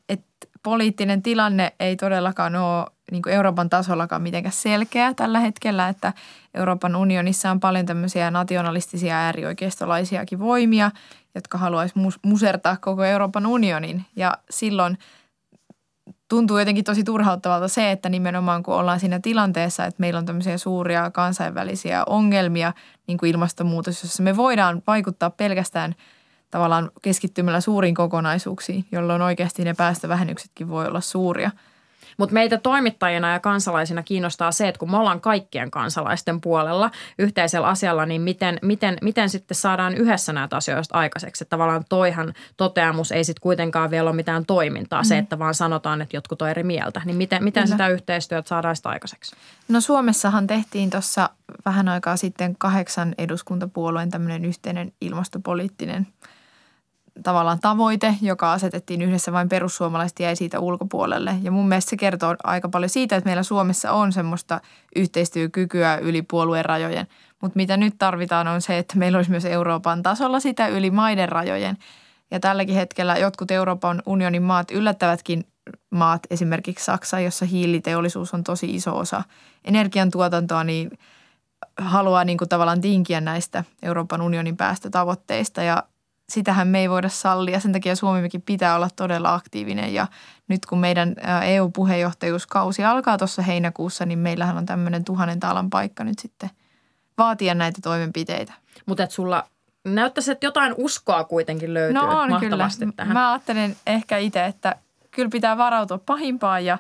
että 0.10 0.48
poliittinen 0.64 1.22
tilanne 1.22 1.74
ei 1.80 1.96
todellakaan 1.96 2.56
ole 2.56 2.86
niin 3.12 3.22
kuin 3.22 3.34
Euroopan 3.34 3.70
tasollakaan 3.70 4.22
mitenkään 4.22 4.54
selkeä 4.54 5.14
tällä 5.14 5.40
hetkellä, 5.40 5.90
että 5.90 6.14
Euroopan 6.54 6.96
unionissa 6.96 7.52
on 7.52 7.60
paljon 7.60 7.86
tämmöisiä 7.86 8.32
nationalistisia 8.32 9.18
äärioikeistolaisiakin 9.18 10.40
voimia, 10.40 10.92
jotka 11.36 11.58
haluaisi 11.58 11.94
musertaa 12.26 12.78
koko 12.82 13.04
Euroopan 13.04 13.46
unionin. 13.46 14.06
Ja 14.16 14.38
silloin 14.50 14.98
tuntuu 16.28 16.58
jotenkin 16.58 16.84
tosi 16.84 17.04
turhauttavalta 17.04 17.68
se, 17.68 17.92
että 17.92 18.10
nimenomaan 18.10 18.64
kun 18.64 18.74
ollaan 18.74 19.00
siinä 19.00 19.20
tilanteessa, 19.20 19.86
että 19.86 20.00
meillä 20.00 20.18
on 20.18 20.26
tämmöisiä 20.26 20.58
suuria 20.58 21.12
kansainvälisiä 21.12 22.04
ongelmia, 22.06 22.74
niin 23.08 23.18
kuin 23.18 23.32
ilmastonmuutos, 23.32 24.04
jossa 24.04 24.24
me 24.24 24.38
voidaan 24.38 24.84
vaikuttaa 24.88 25.30
pelkästään 25.30 25.96
tavallaan 26.52 26.92
keskittymällä 27.02 27.62
suuriin 27.62 27.96
kokonaisuuksiin, 27.96 28.86
jolloin 28.92 29.22
oikeasti 29.22 29.64
ne 29.64 29.74
päästövähennyksetkin 29.74 30.70
voi 30.70 30.88
olla 30.88 31.02
suuria– 31.02 31.52
mutta 32.18 32.34
meitä 32.34 32.58
toimittajina 32.58 33.32
ja 33.32 33.40
kansalaisina 33.40 34.04
kiinnostaa 34.04 34.52
se, 34.52 34.68
että 34.68 34.80
kun 34.80 34.92
me 34.92 34.98
ollaan 34.98 35.22
kaikkien 35.22 35.72
kansalaisten 35.72 36.42
puolella 36.42 36.92
yhteisellä 37.20 37.68
asialla, 37.68 38.06
niin 38.06 38.22
miten, 38.22 38.60
miten, 38.62 38.98
miten 39.02 39.30
sitten 39.30 39.56
saadaan 39.56 39.96
yhdessä 39.96 40.34
näitä 40.34 40.56
asioista 40.56 40.98
aikaiseksi. 40.98 41.44
Että 41.44 41.50
tavallaan 41.50 41.86
toihan 41.90 42.34
toteamus 42.58 43.12
ei 43.12 43.24
sitten 43.24 43.42
kuitenkaan 43.42 43.92
vielä 43.92 44.10
ole 44.10 44.16
mitään 44.16 44.46
toimintaa, 44.46 45.02
mm. 45.02 45.06
se, 45.06 45.18
että 45.18 45.40
vaan 45.40 45.54
sanotaan, 45.54 46.02
että 46.02 46.18
jotkut 46.18 46.42
on 46.42 46.50
eri 46.50 46.64
mieltä. 46.64 47.02
Niin 47.06 47.18
miten, 47.18 47.44
miten 47.44 47.68
sitä 47.68 47.88
yhteistyötä 47.88 48.50
saadaan 48.50 48.76
sitä 48.76 48.90
aikaiseksi? 48.90 49.36
No 49.68 49.82
Suomessahan 49.82 50.48
tehtiin 50.48 50.90
tuossa 50.90 51.30
vähän 51.66 51.90
aikaa 51.90 52.18
sitten 52.18 52.56
kahdeksan 52.58 53.16
eduskuntapuolueen 53.18 54.12
tämmöinen 54.12 54.46
yhteinen 54.46 54.94
ilmastopoliittinen– 55.02 56.08
tavallaan 57.24 57.60
tavoite, 57.60 58.16
joka 58.22 58.54
asetettiin 58.54 59.02
yhdessä 59.02 59.32
vain 59.32 59.50
perussuomalaiset 59.50 60.20
jäi 60.20 60.36
siitä 60.36 60.60
ulkopuolelle. 60.60 61.36
Ja 61.42 61.52
mun 61.52 61.68
mielestä 61.68 61.90
se 61.90 61.98
kertoo 61.98 62.36
aika 62.44 62.70
paljon 62.70 62.90
siitä, 62.90 63.16
että 63.16 63.28
meillä 63.28 63.44
Suomessa 63.44 63.92
on 63.92 64.14
semmoista 64.14 64.62
yhteistyökykyä 64.96 65.98
yli 65.98 66.22
puolueen 66.22 66.66
rajojen. 66.66 67.08
Mutta 67.42 67.58
mitä 67.58 67.78
nyt 67.78 67.96
tarvitaan 67.98 68.48
on 68.48 68.62
se, 68.62 68.78
että 68.78 68.98
meillä 68.98 69.18
olisi 69.18 69.32
myös 69.32 69.46
Euroopan 69.46 70.04
tasolla 70.04 70.40
sitä 70.40 70.68
yli 70.68 70.92
maiden 70.92 71.30
rajojen. 71.30 71.78
Ja 72.32 72.40
tälläkin 72.40 72.76
hetkellä 72.76 73.18
jotkut 73.18 73.52
Euroopan 73.52 74.04
unionin 74.06 74.44
maat 74.44 74.72
yllättävätkin 74.72 75.44
maat, 75.90 76.22
esimerkiksi 76.30 76.86
Saksa, 76.86 77.20
jossa 77.20 77.46
hiiliteollisuus 77.46 78.34
on 78.34 78.44
tosi 78.44 78.76
iso 78.76 78.98
osa 78.98 79.24
energiantuotantoa, 79.66 80.64
niin 80.64 80.92
haluaa 81.78 82.24
niin 82.24 82.38
kuin 82.38 82.50
tavallaan 82.50 82.82
tinkiä 82.82 83.22
näistä 83.22 83.64
Euroopan 83.84 84.22
unionin 84.22 84.58
päästötavoitteista 84.58 85.64
ja 85.64 85.84
sitähän 86.32 86.68
me 86.68 86.80
ei 86.80 86.90
voida 86.90 87.10
sallia. 87.10 87.60
Sen 87.60 87.72
takia 87.72 87.96
Suomimekin 87.96 88.42
pitää 88.42 88.76
olla 88.76 88.90
todella 88.96 89.34
aktiivinen 89.34 89.94
ja 89.94 90.08
nyt 90.48 90.66
kun 90.66 90.80
meidän 90.80 91.16
EU-puheenjohtajuuskausi 91.46 92.84
alkaa 92.84 93.18
tuossa 93.18 93.42
heinäkuussa, 93.42 94.06
niin 94.06 94.20
meillähän 94.20 94.58
on 94.58 94.66
tämmöinen 94.66 95.06
tuhannen 95.06 95.40
taalan 95.40 95.70
paikka 95.70 96.04
nyt 96.04 96.20
sitten 96.20 96.50
vaatia 97.18 97.54
näitä 97.54 97.80
toimenpiteitä. 97.84 98.54
Mutta 98.86 99.04
että 99.04 99.16
sulla 99.16 99.48
näyttäisi, 99.86 100.32
että 100.32 100.46
jotain 100.46 100.74
uskoa 100.78 101.24
kuitenkin 101.24 101.74
löytyy 101.74 101.94
no 101.94 102.22
on 102.22 102.30
mahtavasti 102.30 102.80
kyllä. 102.80 102.94
tähän. 102.96 103.14
Mä 103.14 103.32
ajattelen 103.32 103.76
ehkä 103.88 104.18
itse, 104.18 104.46
että 104.46 104.76
kyllä 105.12 105.30
pitää 105.30 105.58
varautua 105.58 105.98
pahimpaan 105.98 106.66
ja, 106.66 106.78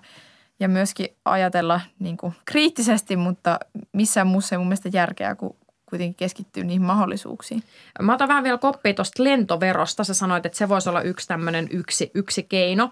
ja 0.59 0.69
myöskin 0.69 1.07
ajatella 1.25 1.81
niin 1.99 2.17
kuin 2.17 2.35
kriittisesti, 2.45 3.15
mutta 3.15 3.59
missään 3.93 4.27
muussa 4.27 4.55
ei 4.55 4.57
mun 4.57 4.67
mielestä 4.67 4.89
järkeä, 4.93 5.35
kun 5.35 5.55
kuitenkin 5.91 6.15
keskittyy 6.15 6.63
niihin 6.63 6.81
mahdollisuuksiin. 6.81 7.63
Mä 8.01 8.13
otan 8.13 8.27
vähän 8.27 8.43
vielä 8.43 8.57
koppia 8.57 8.93
tuosta 8.93 9.23
lentoverosta. 9.23 10.03
Sä 10.03 10.13
sanoit, 10.13 10.45
että 10.45 10.57
se 10.57 10.69
voisi 10.69 10.89
olla 10.89 11.01
yksi 11.01 11.27
tämmöinen 11.27 11.67
yksi, 11.71 12.11
yksi 12.13 12.43
keino. 12.43 12.91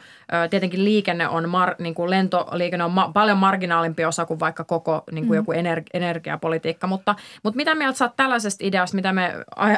Tietenkin 0.49 0.83
liikenne 0.83 1.27
on, 1.27 1.49
mar, 1.49 1.75
niin 1.79 1.95
kuin 1.95 2.09
lentoliikenne 2.09 2.83
on 2.83 2.91
ma, 2.91 3.11
paljon 3.13 3.37
marginaalimpi 3.37 4.05
osa 4.05 4.25
kuin 4.25 4.39
vaikka 4.39 4.63
koko 4.63 5.03
niin 5.11 5.27
kuin 5.27 5.35
mm. 5.35 5.39
joku 5.39 5.51
ener, 5.51 5.81
energiapolitiikka. 5.93 6.87
Mutta, 6.87 7.15
mutta 7.43 7.57
mitä 7.57 7.75
mieltä 7.75 7.97
sä 7.97 8.05
oot 8.05 8.15
tällaisesta 8.15 8.65
ideasta, 8.65 8.95
mitä 8.95 9.13
me 9.13 9.33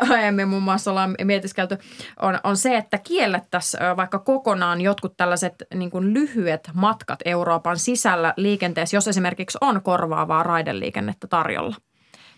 aiemmin 0.10 0.48
muun 0.48 0.64
muassa 0.64 0.92
ollaan 0.92 1.16
mietiskelty, 1.24 1.78
on, 2.22 2.40
on 2.44 2.58
se, 2.58 2.78
että 2.78 2.98
kiellettäisiin 2.98 3.98
vaikka 3.98 4.20
kokonaan 4.20 4.82
jotkut 4.82 5.18
tällaiset 5.18 5.56
niin 5.74 5.92
kuin 5.92 6.14
lyhyet 6.14 6.70
matkat 6.74 7.20
Euroopan 7.26 7.80
sisällä 7.80 8.34
liikenteessä, 8.38 8.98
jos 8.98 9.08
esimerkiksi 9.08 9.58
on 9.62 9.82
korvaavaa 9.82 10.44
raideliikennettä 10.44 11.28
tarjolla. 11.28 11.76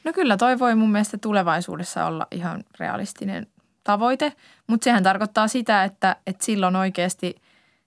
No 0.03 0.13
kyllä 0.13 0.37
toi 0.37 0.59
voi 0.59 0.75
mun 0.75 0.91
mielestä 0.91 1.17
tulevaisuudessa 1.17 2.05
olla 2.05 2.27
ihan 2.31 2.63
realistinen 2.79 3.47
tavoite, 3.83 4.33
mutta 4.67 4.83
sehän 4.83 5.03
tarkoittaa 5.03 5.47
sitä, 5.47 5.83
että, 5.83 6.15
että 6.27 6.45
silloin 6.45 6.75
oikeasti 6.75 7.35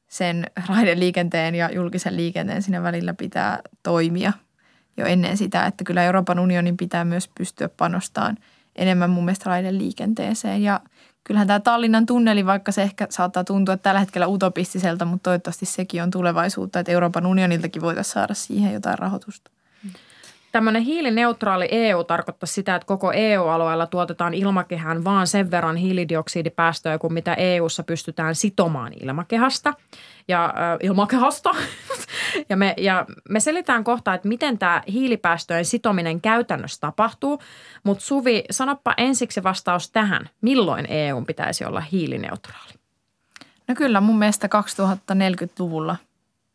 sen 0.08 0.46
raideliikenteen 0.68 1.54
ja 1.54 1.70
julkisen 1.73 2.16
liikenteen 2.16 2.62
sinne 2.62 2.82
välillä 2.82 3.14
pitää 3.14 3.61
toimia 3.82 4.32
jo 4.96 5.06
ennen 5.06 5.37
sitä, 5.37 5.66
että 5.66 5.85
kyllä 5.85 6.02
Euroopan 6.02 6.38
unionin 6.38 6.76
pitää 6.76 7.04
myös 7.04 7.30
pystyä 7.38 7.68
panostamaan 7.68 8.37
enemmän 8.76 9.11
mun 9.11 9.25
mielestä 9.25 9.50
raideliikenteeseen. 9.50 10.62
Ja 10.62 10.80
kyllähän 11.25 11.46
tämä 11.46 11.61
Tallinnan 11.61 12.06
tunneli, 12.06 12.46
vaikka 12.46 12.73
se 12.73 12.82
ehkä 12.82 13.06
saattaa 13.11 13.44
tuntua 13.44 13.76
tällä 13.76 14.00
hetkellä 14.00 14.26
utopistiselta, 14.26 15.04
mutta 15.04 15.30
toivottavasti 15.30 15.66
sekin 15.66 16.02
on 16.02 16.11
tulevaisuutta, 16.11 16.80
että 16.80 16.92
Euroopan 16.92 17.26
unioniltakin 17.26 17.82
voitaisiin 17.82 18.12
saada 18.12 18.35
siihen 18.35 18.73
jotain 18.73 18.99
rahoitusta 18.99 19.50
tämmöinen 20.56 20.82
hiilineutraali 20.82 21.68
EU 21.70 22.04
tarkoittaa 22.04 22.46
sitä, 22.46 22.75
että 22.75 22.86
koko 22.86 23.12
EU-alueella 23.12 23.86
tuotetaan 23.86 24.34
ilmakehään 24.34 25.04
vaan 25.04 25.26
sen 25.26 25.50
verran 25.50 25.76
hiilidioksidipäästöjä 25.76 26.98
kuin 26.98 27.12
mitä 27.12 27.34
EU:ssa 27.34 27.82
pystytään 27.82 28.34
sitomaan 28.34 28.92
ilmakehästä 29.00 29.75
ja 30.28 30.44
äh, 30.44 30.52
ilmakehasta. 30.82 31.50
ja, 32.48 32.56
me, 32.56 32.75
ja 32.76 33.06
me 33.28 33.40
selitään 33.40 33.84
kohta, 33.84 34.14
että 34.14 34.28
miten 34.28 34.58
tämä 34.58 34.82
hiilipäästöjen 34.92 35.64
sitominen 35.64 36.20
käytännössä 36.20 36.80
tapahtuu. 36.80 37.42
Mutta 37.84 38.04
Suvi, 38.04 38.44
sanoppa 38.50 38.94
ensiksi 38.96 39.42
vastaus 39.42 39.90
tähän. 39.90 40.30
Milloin 40.40 40.86
EU 40.88 41.22
pitäisi 41.25 41.64
olla 41.64 41.80
hiilineutraali? 41.80 42.72
No 43.68 43.75
kyllä, 43.75 44.00
mun 44.00 44.18
mielestä 44.18 44.48
2040-luvulla 45.12 45.96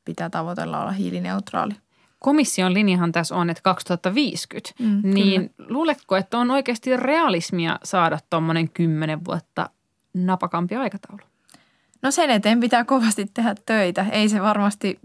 pitää 0.05 0.29
tavoitella 0.29 0.81
olla 0.81 0.91
hiilineutraali 0.91 1.73
komission 2.21 2.73
linjahan 2.73 3.11
tässä 3.11 3.35
on, 3.35 3.49
että 3.49 3.63
2050, 3.63 4.73
mm, 4.79 5.01
niin 5.13 5.49
kyllä. 5.57 5.69
luuletko, 5.69 6.15
että 6.15 6.37
on 6.37 6.51
oikeasti 6.51 6.97
realismia 6.97 7.79
saada 7.83 8.19
tuommoinen 8.29 8.69
kymmenen 8.69 9.25
vuotta 9.25 9.69
napakampi 10.13 10.75
aikataulu? 10.75 11.21
No 12.01 12.11
sen 12.11 12.29
eteen 12.29 12.59
pitää 12.59 12.83
kovasti 12.83 13.25
tehdä 13.33 13.55
töitä. 13.65 14.05
Ei 14.11 14.29
se 14.29 14.41
varmasti 14.41 14.99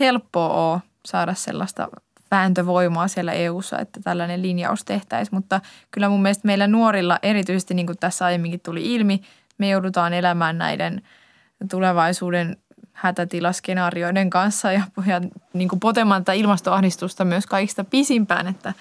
helppoa 0.00 0.72
ole 0.72 0.80
saada 1.06 1.34
sellaista 1.34 1.88
vääntövoimaa 2.30 3.08
siellä 3.08 3.32
EU:ssa, 3.32 3.78
että 3.78 4.00
tällainen 4.04 4.42
linjaus 4.42 4.84
tehtäisiin, 4.84 5.36
mutta 5.36 5.60
kyllä 5.90 6.08
mun 6.08 6.22
mielestä 6.22 6.46
meillä 6.46 6.66
nuorilla, 6.66 7.18
erityisesti 7.22 7.74
niin 7.74 7.86
kuin 7.86 7.98
tässä 7.98 8.24
aiemminkin 8.24 8.60
tuli 8.60 8.94
ilmi, 8.94 9.20
me 9.58 9.68
joudutaan 9.68 10.12
elämään 10.12 10.58
näiden 10.58 11.02
tulevaisuuden 11.70 12.56
hätätilaskenaarioiden 12.96 14.30
kanssa 14.30 14.72
ja, 14.72 14.82
ja 15.06 15.20
niin 15.52 15.68
kuin 15.68 15.80
potemaan 15.80 16.22
tätä 16.22 16.32
ilmastoahdistusta 16.32 17.24
myös 17.24 17.46
kaikista 17.46 17.84
pisimpään, 17.84 18.46
että 18.46 18.74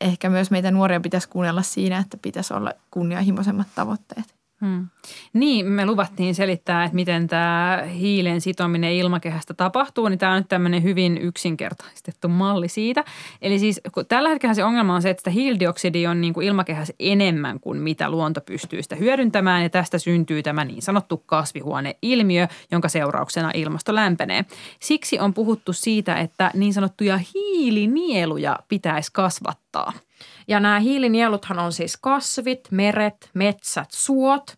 ehkä 0.00 0.30
myös 0.30 0.50
meitä 0.50 0.70
nuoria 0.70 1.00
pitäisi 1.00 1.28
kuunnella 1.28 1.62
siinä, 1.62 1.98
että 1.98 2.16
pitäisi 2.16 2.54
olla 2.54 2.72
kunnianhimoisemmat 2.90 3.66
tavoitteet. 3.74 4.34
Hmm. 4.64 4.88
Niin, 5.32 5.66
me 5.66 5.86
luvattiin 5.86 6.34
selittää, 6.34 6.84
että 6.84 6.94
miten 6.94 7.28
tämä 7.28 7.82
hiilen 7.94 8.40
sitominen 8.40 8.92
ilmakehästä 8.92 9.54
tapahtuu, 9.54 10.08
niin 10.08 10.18
tämä 10.18 10.32
on 10.32 10.38
nyt 10.38 10.48
tämmöinen 10.48 10.82
hyvin 10.82 11.18
yksinkertaistettu 11.18 12.28
malli 12.28 12.68
siitä. 12.68 13.04
Eli 13.42 13.58
siis 13.58 13.80
kun 13.92 14.06
tällä 14.06 14.28
hetkellä 14.28 14.54
se 14.54 14.64
ongelma 14.64 14.94
on 14.94 15.02
se, 15.02 15.10
että 15.10 15.20
sitä 15.20 15.30
hiilidioksidia 15.30 16.10
on 16.10 16.20
niin 16.20 16.34
kuin 16.34 16.46
ilmakehässä 16.46 16.94
enemmän 16.98 17.60
kuin 17.60 17.78
mitä 17.78 18.10
luonto 18.10 18.40
pystyy 18.40 18.82
sitä 18.82 18.96
hyödyntämään 18.96 19.62
ja 19.62 19.70
tästä 19.70 19.98
syntyy 19.98 20.42
tämä 20.42 20.64
niin 20.64 20.82
sanottu 20.82 21.22
kasvihuoneilmiö, 21.26 22.48
jonka 22.70 22.88
seurauksena 22.88 23.50
ilmasto 23.54 23.94
lämpenee. 23.94 24.44
Siksi 24.80 25.18
on 25.18 25.34
puhuttu 25.34 25.72
siitä, 25.72 26.14
että 26.14 26.50
niin 26.54 26.74
sanottuja 26.74 27.20
hiilinieluja 27.34 28.58
pitäisi 28.68 29.10
kasvattaa– 29.12 29.92
ja 30.48 30.60
nämä 30.60 30.80
hiilinieluthan 30.80 31.58
on 31.58 31.72
siis 31.72 31.96
kasvit, 31.96 32.68
meret, 32.70 33.30
metsät, 33.34 33.88
suot. 33.90 34.54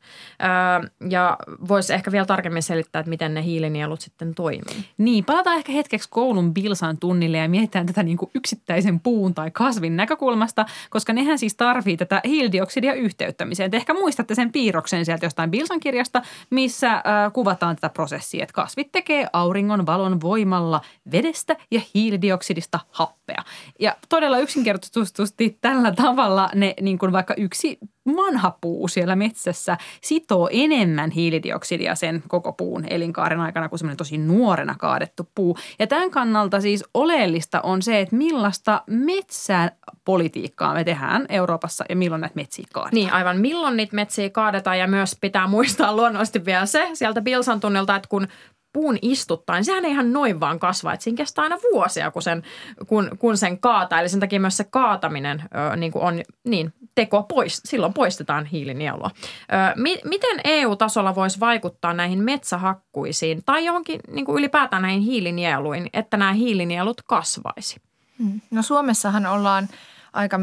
ja 1.10 1.36
voisi 1.68 1.94
ehkä 1.94 2.12
vielä 2.12 2.26
tarkemmin 2.26 2.62
selittää, 2.62 3.00
että 3.00 3.10
miten 3.10 3.34
ne 3.34 3.44
hiilinielut 3.44 4.00
sitten 4.00 4.34
toimii. 4.34 4.84
Niin, 4.98 5.24
palataan 5.24 5.56
ehkä 5.56 5.72
hetkeksi 5.72 6.08
koulun 6.10 6.54
bilsan 6.54 6.98
tunnille 6.98 7.38
ja 7.38 7.48
mietitään 7.48 7.86
tätä 7.86 8.02
niin 8.02 8.16
kuin 8.16 8.30
yksittäisen 8.34 9.00
puun 9.00 9.34
tai 9.34 9.50
kasvin 9.50 9.96
näkökulmasta, 9.96 10.66
koska 10.90 11.12
nehän 11.12 11.38
siis 11.38 11.54
tarvii 11.54 11.96
tätä 11.96 12.20
hiilidioksidia 12.24 12.94
yhteyttämiseen. 12.94 13.70
Te 13.70 13.76
ehkä 13.76 13.94
muistatte 13.94 14.34
sen 14.34 14.52
piirroksen 14.52 15.04
sieltä 15.04 15.26
jostain 15.26 15.50
bilsan 15.50 15.80
kirjasta, 15.80 16.22
missä 16.50 17.02
kuvataan 17.32 17.76
tätä 17.76 17.88
prosessia, 17.88 18.42
että 18.42 18.52
kasvit 18.52 18.92
tekee 18.92 19.26
auringon 19.32 19.86
valon 19.86 20.20
voimalla 20.20 20.80
vedestä 21.12 21.56
ja 21.70 21.80
hiilidioksidista 21.94 22.80
happea. 22.90 23.42
Ja 23.80 23.96
todella 24.08 24.38
yksinkertaisesti 24.38 25.55
tällä 25.60 25.92
tavalla 25.92 26.48
ne 26.54 26.74
niin 26.80 26.98
kuin 26.98 27.12
vaikka 27.12 27.34
yksi 27.36 27.78
vanha 28.16 28.58
puu 28.60 28.88
siellä 28.88 29.16
metsässä 29.16 29.76
sitoo 30.00 30.48
enemmän 30.52 31.10
hiilidioksidia 31.10 31.94
sen 31.94 32.22
koko 32.28 32.52
puun 32.52 32.84
elinkaaren 32.90 33.40
aikana 33.40 33.68
kuin 33.68 33.78
semmoinen 33.78 33.96
tosi 33.96 34.18
nuorena 34.18 34.74
kaadettu 34.78 35.30
puu. 35.34 35.56
Ja 35.78 35.86
tämän 35.86 36.10
kannalta 36.10 36.60
siis 36.60 36.84
oleellista 36.94 37.60
on 37.60 37.82
se, 37.82 38.00
että 38.00 38.16
millaista 38.16 38.82
metsän 38.86 39.70
politiikkaa 40.04 40.74
me 40.74 40.84
tehdään 40.84 41.26
Euroopassa 41.28 41.84
ja 41.88 41.96
milloin 41.96 42.20
näitä 42.20 42.36
metsiä 42.36 42.64
kaadetaan. 42.72 42.94
Niin, 42.94 43.12
aivan 43.12 43.38
milloin 43.38 43.76
niitä 43.76 43.96
metsiä 43.96 44.30
kaadetaan 44.30 44.78
ja 44.78 44.86
myös 44.86 45.16
pitää 45.20 45.46
muistaa 45.46 45.96
luonnollisesti 45.96 46.44
vielä 46.44 46.66
se 46.66 46.90
sieltä 46.92 47.20
Bilsan 47.20 47.60
tunnilta, 47.60 47.96
että 47.96 48.08
kun 48.08 48.28
puun 48.76 48.98
istuttaa, 49.02 49.56
niin 49.56 49.64
sehän 49.64 49.84
ei 49.84 49.90
ihan 49.90 50.12
noin 50.12 50.40
vaan 50.40 50.58
kasva. 50.58 50.92
Että 50.92 51.04
siinä 51.04 51.16
kestää 51.16 51.42
aina 51.42 51.58
vuosia, 51.72 52.10
kun 52.10 52.22
sen, 52.22 52.42
kun, 52.86 53.10
kun 53.18 53.36
sen 53.36 53.58
kaataa. 53.58 54.00
Eli 54.00 54.08
sen 54.08 54.20
takia 54.20 54.40
myös 54.40 54.56
se 54.56 54.64
kaataminen 54.64 55.42
ö, 55.72 55.76
niin 55.76 55.92
kuin 55.92 56.02
on 56.02 56.22
niin, 56.44 56.72
teko 56.94 57.22
pois, 57.22 57.60
silloin 57.64 57.94
poistetaan 57.94 58.44
hiilinielua. 58.44 59.10
Ö, 59.14 59.80
mi, 59.80 60.00
miten 60.04 60.40
EU-tasolla 60.44 61.14
voisi 61.14 61.40
vaikuttaa 61.40 61.94
näihin 61.94 62.24
metsähakkuisiin 62.24 63.42
tai 63.46 63.64
johonkin 63.64 64.00
niin 64.08 64.24
kuin 64.24 64.38
ylipäätään 64.38 64.82
näihin 64.82 65.02
hiilinieluihin, 65.02 65.90
että 65.92 66.16
nämä 66.16 66.32
hiilinielut 66.32 67.02
kasvaisi? 67.02 67.76
Hmm. 68.18 68.40
No 68.50 68.62
Suomessahan 68.62 69.26
ollaan– 69.26 69.68
aika, 70.16 70.40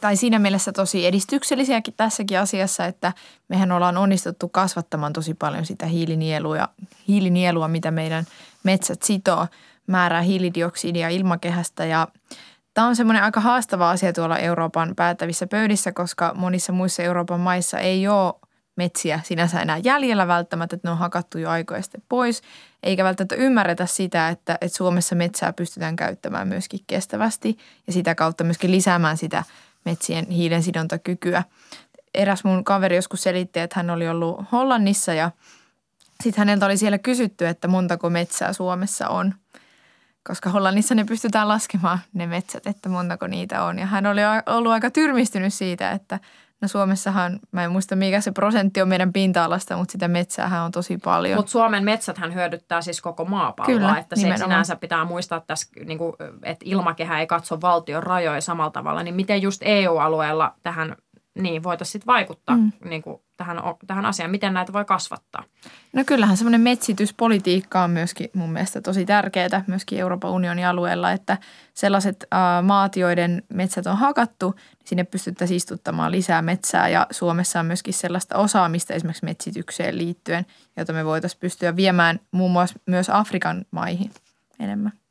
tai 0.00 0.16
siinä 0.16 0.38
mielessä 0.38 0.72
tosi 0.72 1.06
edistyksellisiäkin 1.06 1.94
tässäkin 1.96 2.40
asiassa, 2.40 2.86
että 2.86 3.12
mehän 3.48 3.72
ollaan 3.72 3.96
onnistuttu 3.96 4.48
kasvattamaan 4.48 5.12
tosi 5.12 5.34
paljon 5.34 5.66
sitä 5.66 5.86
hiilinielua, 5.86 6.68
hiilinielua 7.08 7.68
mitä 7.68 7.90
meidän 7.90 8.24
metsät 8.62 9.02
sitoo, 9.02 9.46
määrää 9.86 10.22
hiilidioksidia 10.22 11.08
ilmakehästä. 11.08 11.84
Ja 11.84 12.08
Tämä 12.74 12.86
on 12.86 12.96
semmoinen 12.96 13.22
aika 13.22 13.40
haastava 13.40 13.90
asia 13.90 14.12
tuolla 14.12 14.38
Euroopan 14.38 14.94
päättävissä 14.96 15.46
pöydissä, 15.46 15.92
koska 15.92 16.32
monissa 16.34 16.72
muissa 16.72 17.02
Euroopan 17.02 17.40
maissa 17.40 17.78
ei 17.78 18.08
ole 18.08 18.34
metsiä 18.76 19.20
sinänsä 19.24 19.60
enää 19.60 19.78
jäljellä 19.78 20.26
välttämättä, 20.26 20.76
että 20.76 20.88
ne 20.88 20.92
on 20.92 20.98
hakattu 20.98 21.38
jo 21.38 21.50
aikoja 21.50 21.82
pois, 22.08 22.42
eikä 22.82 23.04
välttämättä 23.04 23.34
ymmärretä 23.34 23.86
sitä, 23.86 24.28
että, 24.28 24.58
että 24.60 24.76
Suomessa 24.76 25.14
metsää 25.14 25.52
pystytään 25.52 25.96
käyttämään 25.96 26.48
myöskin 26.48 26.80
kestävästi 26.86 27.58
ja 27.86 27.92
sitä 27.92 28.14
kautta 28.14 28.44
myöskin 28.44 28.70
lisäämään 28.70 29.16
sitä 29.16 29.44
metsien 29.84 30.26
hiilensidontakykyä. 30.30 31.44
Eräs 32.14 32.44
mun 32.44 32.64
kaveri 32.64 32.96
joskus 32.96 33.22
selitti, 33.22 33.60
että 33.60 33.78
hän 33.78 33.90
oli 33.90 34.08
ollut 34.08 34.44
Hollannissa 34.52 35.14
ja 35.14 35.30
sitten 36.22 36.38
häneltä 36.40 36.66
oli 36.66 36.76
siellä 36.76 36.98
kysytty, 36.98 37.46
että 37.46 37.68
montako 37.68 38.10
metsää 38.10 38.52
Suomessa 38.52 39.08
on. 39.08 39.34
Koska 40.24 40.50
Hollannissa 40.50 40.94
ne 40.94 41.04
pystytään 41.04 41.48
laskemaan 41.48 41.98
ne 42.12 42.26
metsät, 42.26 42.66
että 42.66 42.88
montako 42.88 43.26
niitä 43.26 43.64
on. 43.64 43.78
Ja 43.78 43.86
hän 43.86 44.06
oli 44.06 44.20
ollut 44.46 44.72
aika 44.72 44.90
tyrmistynyt 44.90 45.54
siitä, 45.54 45.90
että 45.90 46.20
No 46.62 46.68
Suomessahan, 46.68 47.40
mä 47.52 47.64
en 47.64 47.72
muista 47.72 47.96
mikä 47.96 48.20
se 48.20 48.32
prosentti 48.32 48.82
on 48.82 48.88
meidän 48.88 49.12
pinta-alasta, 49.12 49.76
mutta 49.76 49.92
sitä 49.92 50.08
metsäähän 50.08 50.62
on 50.62 50.72
tosi 50.72 50.98
paljon. 50.98 51.36
Mutta 51.36 51.52
Suomen 51.52 51.84
metsäthän 51.84 52.34
hyödyttää 52.34 52.82
siis 52.82 53.00
koko 53.00 53.24
maapalloa. 53.24 53.78
Kyllä, 53.78 53.98
että 53.98 54.16
se 54.16 54.36
sinänsä 54.36 54.76
pitää 54.76 55.04
muistaa 55.04 55.40
tässä, 55.40 55.68
niin 55.84 55.98
kuin, 55.98 56.16
että 56.42 56.64
ilmakehä 56.68 57.20
ei 57.20 57.26
katso 57.26 57.60
valtion 57.60 58.02
rajoja 58.02 58.40
samalla 58.40 58.70
tavalla. 58.70 59.02
Niin 59.02 59.14
miten 59.14 59.42
just 59.42 59.62
EU-alueella 59.64 60.54
tähän 60.62 60.96
niin 61.34 61.62
voitaisiin 61.62 61.92
sitten 61.92 62.12
vaikuttaa 62.12 62.56
mm. 62.56 62.72
niin 62.84 63.02
kuin 63.02 63.20
tähän, 63.36 63.56
tähän 63.86 64.06
asiaan, 64.06 64.30
miten 64.30 64.54
näitä 64.54 64.72
voi 64.72 64.84
kasvattaa? 64.84 65.44
No 65.92 66.04
kyllähän 66.06 66.36
semmoinen 66.36 66.60
metsityspolitiikka 66.60 67.82
on 67.82 67.90
myöskin 67.90 68.30
mun 68.34 68.52
mielestä 68.52 68.80
tosi 68.80 69.06
tärkeää 69.06 69.64
myöskin 69.66 69.98
Euroopan 69.98 70.30
unionin 70.30 70.66
alueella, 70.66 71.12
että 71.12 71.38
sellaiset 71.74 72.26
äh, 72.34 72.64
maat, 72.64 72.96
joiden 72.96 73.42
metsät 73.54 73.86
on 73.86 73.96
hakattu, 73.96 74.50
niin 74.50 74.86
sinne 74.88 75.04
pystyttäisiin 75.04 75.56
istuttamaan 75.56 76.12
lisää 76.12 76.42
metsää 76.42 76.88
ja 76.88 77.06
Suomessa 77.10 77.60
on 77.60 77.66
myöskin 77.66 77.94
sellaista 77.94 78.38
osaamista 78.38 78.94
esimerkiksi 78.94 79.24
metsitykseen 79.24 79.98
liittyen, 79.98 80.46
jota 80.76 80.92
me 80.92 81.04
voitaisiin 81.04 81.40
pystyä 81.40 81.76
viemään 81.76 82.20
muun 82.30 82.50
muassa 82.50 82.78
myös 82.86 83.10
Afrikan 83.10 83.64
maihin 83.70 84.10
enemmän. 84.60 85.01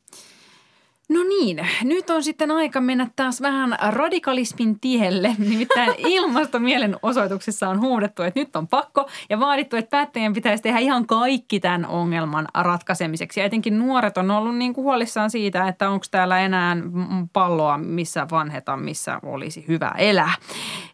No 1.11 1.23
niin, 1.23 1.67
nyt 1.83 2.09
on 2.09 2.23
sitten 2.23 2.51
aika 2.51 2.81
mennä 2.81 3.07
taas 3.15 3.41
vähän 3.41 3.77
radikalismin 3.89 4.79
tielle. 4.79 5.35
Nimittäin 5.49 5.93
ilmastomielenosoituksessa 5.97 7.69
on 7.69 7.81
huudettu, 7.81 8.23
että 8.23 8.39
nyt 8.39 8.55
on 8.55 8.67
pakko 8.67 9.09
ja 9.29 9.39
vaadittu, 9.39 9.75
että 9.75 9.89
päättäjien 9.89 10.33
pitäisi 10.33 10.63
tehdä 10.63 10.79
ihan 10.79 11.07
kaikki 11.07 11.59
tämän 11.59 11.85
ongelman 11.85 12.47
ratkaisemiseksi. 12.53 13.39
Ja 13.39 13.45
etenkin 13.45 13.79
nuoret 13.79 14.17
on 14.17 14.31
ollut 14.31 14.55
niin 14.55 14.73
kuin 14.73 14.83
huolissaan 14.83 15.29
siitä, 15.29 15.67
että 15.67 15.89
onko 15.89 16.05
täällä 16.11 16.39
enää 16.39 16.77
palloa, 17.33 17.77
missä 17.77 18.27
vanheta, 18.31 18.77
missä 18.77 19.19
olisi 19.23 19.65
hyvä 19.67 19.91
elää. 19.97 20.33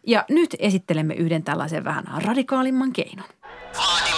Ja 0.06 0.24
nyt 0.30 0.56
esittelemme 0.58 1.14
yhden 1.14 1.42
tällaisen 1.42 1.84
vähän 1.84 2.04
radikaalimman 2.24 2.92
keinon. 2.92 3.26
Vaadimme 3.76 4.17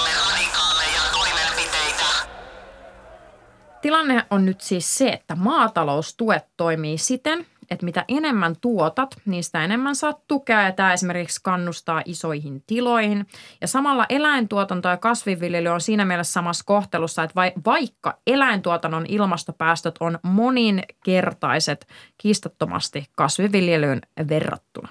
Tilanne 3.82 4.26
on 4.30 4.44
nyt 4.44 4.60
siis 4.60 4.98
se, 4.98 5.08
että 5.08 5.36
maataloustuet 5.36 6.44
toimii 6.56 6.98
siten, 6.98 7.46
että 7.70 7.84
mitä 7.84 8.04
enemmän 8.08 8.56
tuotat, 8.60 9.16
niin 9.26 9.44
sitä 9.44 9.64
enemmän 9.64 9.96
saat 9.96 10.26
tukea 10.28 10.62
ja 10.62 10.72
tämä 10.72 10.92
esimerkiksi 10.92 11.40
kannustaa 11.42 12.02
isoihin 12.04 12.62
tiloihin. 12.66 13.26
Ja 13.60 13.68
samalla 13.68 14.06
eläintuotanto 14.08 14.88
ja 14.88 14.96
kasviviljely 14.96 15.68
on 15.68 15.80
siinä 15.80 16.04
mielessä 16.04 16.32
samassa 16.32 16.64
kohtelussa, 16.66 17.22
että 17.22 17.40
vaikka 17.64 18.18
eläintuotannon 18.26 19.06
ilmastopäästöt 19.08 19.94
on 20.00 20.18
moninkertaiset 20.22 21.86
kiistattomasti 22.18 23.06
kasviviljelyyn 23.16 24.00
verrattuna 24.28 24.88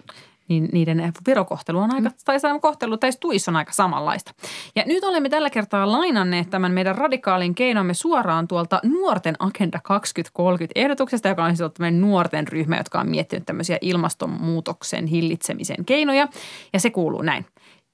niin 0.50 0.70
niiden 0.72 1.14
verokohtelu 1.28 1.80
on 1.80 1.94
aika, 1.94 2.10
mm. 2.10 2.16
tai 2.26 2.60
kohtelu 2.62 2.98
tai 2.98 3.12
tuissa 3.20 3.52
on 3.52 3.56
aika 3.56 3.74
samanlaista. 3.74 4.34
Ja 4.76 4.84
nyt 4.86 5.04
olemme 5.04 5.30
tällä 5.30 5.50
kertaa 5.50 5.92
lainanneet 5.92 6.50
tämän 6.50 6.72
meidän 6.72 6.96
radikaalin 6.96 7.56
keinomme 7.56 7.94
suoraan 7.94 8.48
tuolta 8.48 8.80
Nuorten 8.84 9.36
Agenda 9.40 9.80
2030 9.84 10.80
ehdotuksesta, 10.80 11.28
joka 11.28 11.44
on 11.44 11.50
siis 11.50 11.62
ollut 11.62 12.00
nuorten 12.00 12.48
ryhmä, 12.48 12.78
jotka 12.78 13.00
on 13.00 13.10
miettinyt 13.10 13.46
tämmöisiä 13.46 13.78
ilmastonmuutoksen 13.82 15.08
hillitsemisen 15.08 15.86
keinoja. 15.86 16.28
Ja 16.74 16.80
se 16.80 16.90
kuuluu 16.90 17.22
näin 17.22 17.46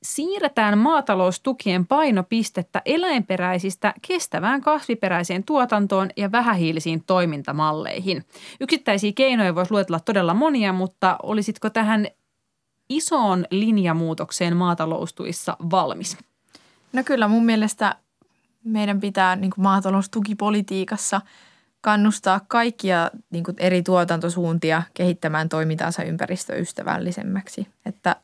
siirretään 0.06 0.78
maataloustukien 0.78 1.88
painopistettä 1.88 2.82
eläinperäisistä 2.86 3.94
kestävään 4.08 4.62
kasviperäiseen 4.62 5.44
tuotantoon 5.44 6.10
ja 6.18 6.32
vähähiilisiin 6.32 7.04
toimintamalleihin. 7.08 8.24
Yksittäisiä 8.62 9.12
keinoja 9.16 9.56
voisi 9.56 9.72
luetella 9.72 10.00
todella 10.00 10.34
monia, 10.34 10.74
mutta 10.74 11.18
olisitko 11.24 11.70
tähän 11.70 12.08
isoon 12.89 13.46
linjamuutokseen 13.51 14.58
maataloustuissa 14.58 15.58
valmis? 15.72 16.18
No 16.94 17.04
kyllä 17.04 17.27
mun 17.27 17.46
mielestä 17.46 17.96
meidän 18.63 19.00
pitää 19.00 19.36
niin 19.36 19.51
kuin 19.51 19.63
maataloustukipolitiikassa 19.63 21.22
kannustaa 21.82 22.42
kaikkia 22.48 23.12
niin 23.30 23.44
kuin 23.44 23.56
eri 23.60 23.84
tuotantosuuntia 23.84 24.84
kehittämään 24.94 25.50
toimintaansa 25.50 26.04
ympäristöystävällisemmäksi. 26.04 27.68
Että 27.86 28.15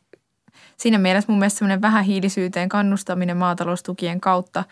siinä 0.77 0.97
mielessä 0.97 1.31
mun 1.31 1.39
mielestä 1.39 1.57
semmoinen 1.59 1.81
vähähiilisyyteen 1.81 2.69
kannustaminen 2.69 3.37
maataloustukien 3.37 4.21
kautta, 4.21 4.63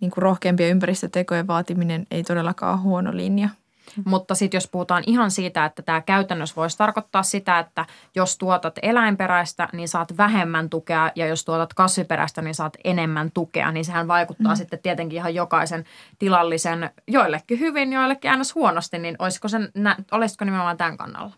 niin 0.00 0.10
kuin 0.10 0.22
rohkeampia 0.22 0.68
ympäristötekojen 0.68 1.46
vaatiminen 1.46 2.06
ei 2.10 2.22
todellakaan 2.22 2.74
ole 2.74 2.82
huono 2.82 3.16
linja– 3.16 3.48
mutta 4.04 4.34
sitten 4.34 4.56
jos 4.56 4.68
puhutaan 4.68 5.02
ihan 5.06 5.30
siitä, 5.30 5.64
että 5.64 5.82
tämä 5.82 6.00
käytännössä 6.00 6.56
voisi 6.56 6.78
tarkoittaa 6.78 7.22
sitä, 7.22 7.58
että 7.58 7.86
jos 8.14 8.38
tuotat 8.38 8.78
eläinperäistä, 8.82 9.68
niin 9.72 9.88
saat 9.88 10.16
vähemmän 10.16 10.70
tukea 10.70 11.10
ja 11.14 11.26
jos 11.26 11.44
tuotat 11.44 11.74
kasviperäistä, 11.74 12.42
niin 12.42 12.54
saat 12.54 12.76
enemmän 12.84 13.30
tukea, 13.30 13.72
niin 13.72 13.84
sehän 13.84 14.08
vaikuttaa 14.08 14.52
mm. 14.52 14.56
sitten 14.56 14.78
tietenkin 14.78 15.16
ihan 15.16 15.34
jokaisen 15.34 15.84
tilallisen 16.18 16.90
joillekin 17.06 17.60
hyvin, 17.60 17.92
joillekin 17.92 18.30
aina 18.30 18.44
huonosti, 18.54 18.98
niin 18.98 19.16
olisiko, 19.18 19.48
sen, 19.48 19.68
olisiko 20.12 20.44
nimenomaan 20.44 20.76
tämän 20.76 20.96
kannalla? 20.96 21.34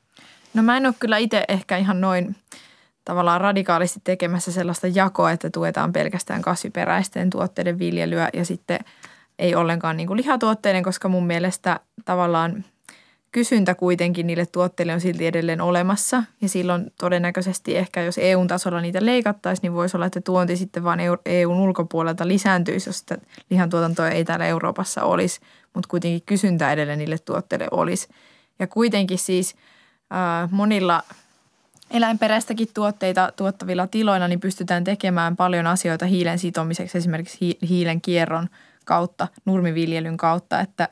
No 0.55 0.63
mä 0.63 0.77
en 0.77 0.87
ole 0.87 0.95
kyllä 0.99 1.17
itse 1.17 1.45
ehkä 1.49 1.77
ihan 1.77 2.01
noin 2.01 2.37
tavallaan 3.05 3.41
radikaalisti 3.41 4.01
tekemässä 4.05 4.53
sellaista 4.53 4.87
jakoa, 4.87 5.31
että 5.31 5.51
tuetaan 5.51 5.93
pelkästään 5.93 6.43
kasviperäisten 6.43 7.31
tuotteiden 7.31 7.79
viljelyä 7.79 8.29
ja 8.33 8.45
sitten– 8.45 8.79
ei 9.39 9.55
ollenkaan 9.55 9.97
niin 9.97 10.07
kuin 10.07 10.17
lihatuotteiden, 10.17 10.83
koska 10.83 11.09
mun 11.09 11.27
mielestä 11.27 11.81
tavallaan 12.05 12.65
kysyntä 13.33 13.75
kuitenkin 13.75 14.27
niille 14.27 14.47
tuotteille 14.47 14.95
on 14.95 15.01
silti 15.01 15.27
edelleen 15.27 15.61
olemassa. 15.61 16.23
Ja 16.41 16.49
silloin 16.49 16.93
todennäköisesti 17.01 17.77
ehkä, 17.77 18.03
jos 18.03 18.19
EU-tasolla 18.19 18.81
niitä 18.81 19.07
leikattaisiin, 19.07 19.63
niin 19.63 19.73
voisi 19.73 19.97
olla, 19.97 20.07
että 20.07 20.21
tuonti 20.21 20.57
sitten 20.57 20.85
vain 20.85 21.01
EUn 21.27 21.61
ulkopuolelta 21.61 22.29
lisääntyisi, 22.29 22.89
jos 22.89 22.99
sitä 22.99 23.19
lihantuotantoa 23.51 24.09
ei 24.09 24.25
täällä 24.25 24.47
Euroopassa 24.47 25.03
olisi, 25.03 25.41
mutta 25.75 25.89
kuitenkin 25.89 26.23
kysyntä 26.27 26.73
edelleen 26.73 26.99
niille 26.99 27.19
tuotteille 27.19 27.69
olisi. 27.71 28.09
Ja 28.59 28.67
kuitenkin 28.67 29.19
siis 29.19 29.57
äh, 30.13 30.51
monilla 30.51 31.03
eläinperäistäkin 31.91 32.69
tuotteita 32.75 33.33
tuottavilla 33.37 33.87
tiloilla 33.87 34.29
niin 34.29 34.41
pystytään 34.41 34.85
tekemään 34.85 35.37
paljon 35.37 35.67
asioita 35.67 36.07
hiilen 36.07 36.39
sitomiseksi, 36.39 36.99
esimerkiksi 36.99 37.59
hiilen 37.69 38.01
kierron– 38.01 38.49
kautta, 38.87 39.29
nurmiviljelyn 39.45 40.17
kautta, 40.17 40.61
että 40.61 40.89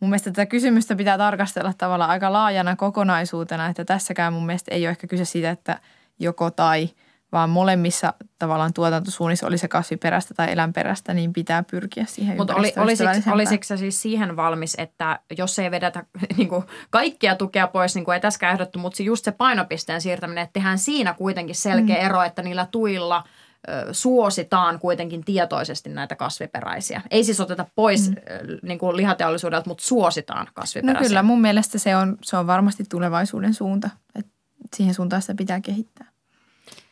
mun 0.00 0.10
mielestä 0.10 0.30
tätä 0.30 0.46
kysymystä 0.46 0.96
pitää 0.96 1.18
tarkastella 1.18 1.72
tavallaan 1.78 2.10
aika 2.10 2.32
laajana 2.32 2.76
kokonaisuutena, 2.76 3.66
että 3.66 3.84
tässäkään 3.84 4.32
mun 4.32 4.46
mielestä 4.46 4.74
ei 4.74 4.82
ole 4.82 4.90
ehkä 4.90 5.06
kyse 5.06 5.24
siitä, 5.24 5.50
että 5.50 5.80
joko 6.18 6.50
tai, 6.50 6.88
vaan 7.32 7.50
molemmissa 7.50 8.14
tavallaan 8.38 8.72
tuotantosuunnissa, 8.72 9.46
oli 9.46 9.58
se 9.58 9.68
kasviperäistä 9.68 10.34
tai 10.34 10.52
eläinperäistä, 10.52 11.14
niin 11.14 11.32
pitää 11.32 11.62
pyrkiä 11.62 12.04
siihen 12.08 12.36
Mutta 12.36 12.54
oli, 12.54 12.72
olisiko, 12.76 13.10
olisiko 13.32 13.64
se 13.64 13.76
siis 13.76 14.02
siihen 14.02 14.36
valmis, 14.36 14.74
että 14.78 15.20
jos 15.38 15.58
ei 15.58 15.70
vedetä 15.70 16.04
niin 16.36 16.48
kuin 16.48 16.64
kaikkia 16.90 17.36
tukea 17.36 17.66
pois, 17.66 17.94
niin 17.94 18.04
kuin 18.04 18.14
ei 18.14 18.20
tässäkään 18.20 18.54
ehdottu, 18.54 18.78
mutta 18.78 19.02
just 19.02 19.24
se 19.24 19.32
painopisteen 19.32 20.00
siirtäminen, 20.00 20.42
että 20.42 20.52
tehdään 20.52 20.78
siinä 20.78 21.14
kuitenkin 21.14 21.54
selkeä 21.54 21.96
mm. 21.98 22.04
ero, 22.04 22.22
että 22.22 22.42
niillä 22.42 22.66
tuilla– 22.70 23.24
suositaan 23.92 24.78
kuitenkin 24.78 25.24
tietoisesti 25.24 25.90
näitä 25.90 26.16
kasviperäisiä. 26.16 27.02
Ei 27.10 27.24
siis 27.24 27.40
oteta 27.40 27.66
pois 27.74 28.10
mm. 28.10 28.16
niin 28.62 28.78
kuin 28.78 28.96
lihateollisuudelta, 28.96 29.70
mutta 29.70 29.84
suositaan 29.84 30.46
kasviperäisiä. 30.54 31.02
No 31.02 31.08
kyllä, 31.08 31.22
mun 31.22 31.40
mielestä 31.40 31.78
se 31.78 31.96
on, 31.96 32.18
se 32.22 32.36
on 32.36 32.46
varmasti 32.46 32.84
tulevaisuuden 32.88 33.54
suunta. 33.54 33.90
että 34.14 34.32
siihen 34.76 34.94
suuntaan 34.94 35.22
sitä 35.22 35.34
pitää 35.34 35.60
kehittää. 35.60 36.15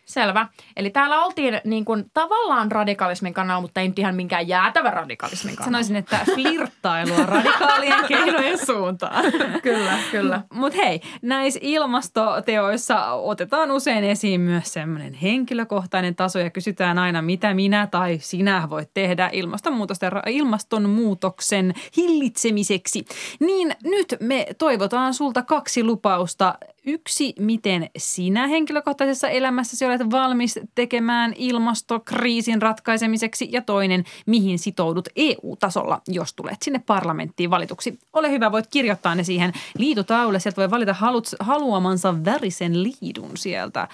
Selvä. 0.04 0.48
Eli 0.76 0.90
täällä 0.90 1.24
oltiin 1.24 1.60
niin 1.64 1.84
kuin 1.84 2.04
tavallaan 2.14 2.72
radikalismin 2.72 3.34
kannalla, 3.34 3.60
mutta 3.60 3.80
ei 3.80 3.88
nyt 3.88 3.98
ihan 3.98 4.14
minkään 4.14 4.48
jäätävä 4.48 4.90
radikalismin 4.90 5.56
kannalla. 5.56 5.64
Sanoisin, 5.64 5.96
että 5.96 6.18
flirttailua 6.34 7.26
radikaalien 7.26 8.04
keinojen 8.08 8.66
suuntaan. 8.66 9.24
kyllä, 9.62 9.98
kyllä. 10.10 10.42
Mutta 10.52 10.78
hei, 10.82 11.00
näissä 11.22 11.60
ilmastoteoissa 11.62 13.12
otetaan 13.12 13.70
usein 13.70 14.04
esiin 14.04 14.40
myös 14.40 14.72
semmoinen 14.72 15.14
henkilökohtainen 15.14 16.14
taso 16.14 16.38
ja 16.38 16.50
kysytään 16.50 16.98
aina, 16.98 17.22
mitä 17.22 17.54
minä 17.54 17.86
tai 17.86 18.18
sinä 18.20 18.70
voit 18.70 18.90
tehdä 18.94 19.30
ilmastonmuutosten, 19.32 20.10
ilmastonmuutoksen 20.26 21.74
hillitsemiseksi. 21.96 23.04
Niin 23.40 23.74
nyt 23.84 24.16
me 24.20 24.46
toivotaan 24.58 25.14
sulta 25.14 25.42
kaksi 25.42 25.84
lupausta 25.84 26.54
Yksi, 26.86 27.34
miten 27.38 27.90
sinä 27.96 28.46
henkilökohtaisessa 28.46 29.28
elämässäsi 29.28 29.86
olet 29.86 30.10
valmis 30.10 30.58
tekemään 30.74 31.32
ilmastokriisin 31.36 32.62
ratkaisemiseksi 32.62 33.48
ja 33.52 33.62
toinen, 33.62 34.04
mihin 34.26 34.58
sitoudut 34.58 35.08
EU-tasolla, 35.16 36.00
jos 36.08 36.34
tulet 36.34 36.62
sinne 36.62 36.78
parlamenttiin 36.78 37.50
valituksi. 37.50 37.98
Ole 38.12 38.30
hyvä, 38.30 38.52
voit 38.52 38.66
kirjoittaa 38.66 39.14
ne 39.14 39.24
siihen 39.24 39.52
liitutaululle. 39.78 40.40
Sieltä 40.40 40.56
voi 40.56 40.70
valita 40.70 40.96
haluamansa 41.40 42.24
värisen 42.24 42.82
liidun 42.82 43.36
sieltä 43.36 43.88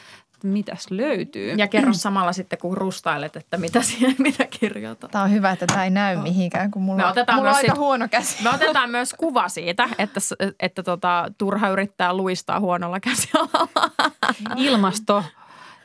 mitäs 0.44 0.90
löytyy. 0.90 1.55
Ja 1.55 1.68
kerro 1.68 1.92
samalla 1.92 2.33
sitten, 2.33 2.59
kun 2.59 2.76
rustailet, 2.76 3.37
että 3.37 3.57
mitä, 3.57 3.83
siellä, 3.90 4.14
mitä 4.18 4.44
kirjoitat. 4.61 5.11
Tämä 5.11 5.24
on 5.24 5.31
hyvä, 5.31 5.50
että 5.50 5.66
tämä 5.66 5.85
ei 5.85 5.90
näy 5.90 6.16
mihinkään, 6.16 6.70
kun 6.70 6.83
mulla, 6.83 7.03
Me 7.03 7.09
otetaan 7.09 7.38
mulla 7.38 7.50
on 7.50 7.55
myös 7.55 7.64
aika 7.64 7.72
sit- 7.72 7.79
huono 7.79 8.09
käsi. 8.09 8.42
Me 8.42 8.50
otetaan 8.50 8.90
myös 8.90 9.14
kuva 9.14 9.48
siitä, 9.48 9.88
että, 9.98 10.20
että 10.61 10.83
tota, 10.83 11.33
turha 11.38 11.68
yrittää 11.68 12.14
luistaa 12.14 12.61
huonolla 12.61 13.00
käsialalla. 13.00 13.90
Ilmasto 14.57 15.24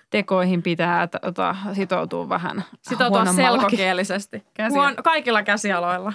tekoihin 0.09 0.63
pitää 0.63 1.07
tota, 1.07 1.55
sitoutua 1.73 2.29
vähän 2.29 2.63
Sitoutua 2.81 3.25
selkokielisesti. 3.25 4.43
Huon, 4.69 4.95
kaikilla 5.03 5.43
käsialoilla. 5.43 6.13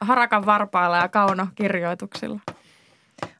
Harakan 0.00 0.46
varpailla 0.46 0.96
ja 0.96 1.08
kaunokirjoituksilla. 1.08 2.40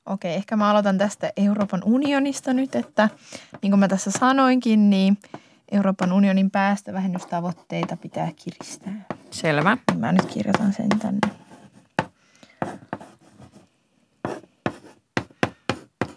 Okei, 0.06 0.34
ehkä 0.34 0.56
mä 0.56 0.70
aloitan 0.70 0.98
tästä 0.98 1.32
Euroopan 1.36 1.82
unionista 1.84 2.52
nyt, 2.52 2.74
että 2.74 3.08
niin 3.62 3.70
kuin 3.70 3.80
mä 3.80 3.88
tässä 3.88 4.10
sanoinkin, 4.10 4.90
niin 4.90 5.18
Euroopan 5.72 6.12
unionin 6.12 6.50
päästövähennystavoitteita 6.50 7.96
pitää 7.96 8.30
kiristää. 8.36 9.04
Selvä. 9.30 9.78
Mä 9.98 10.12
nyt 10.12 10.26
kirjoitan 10.26 10.72
sen 10.72 10.88
tänne. 10.88 11.45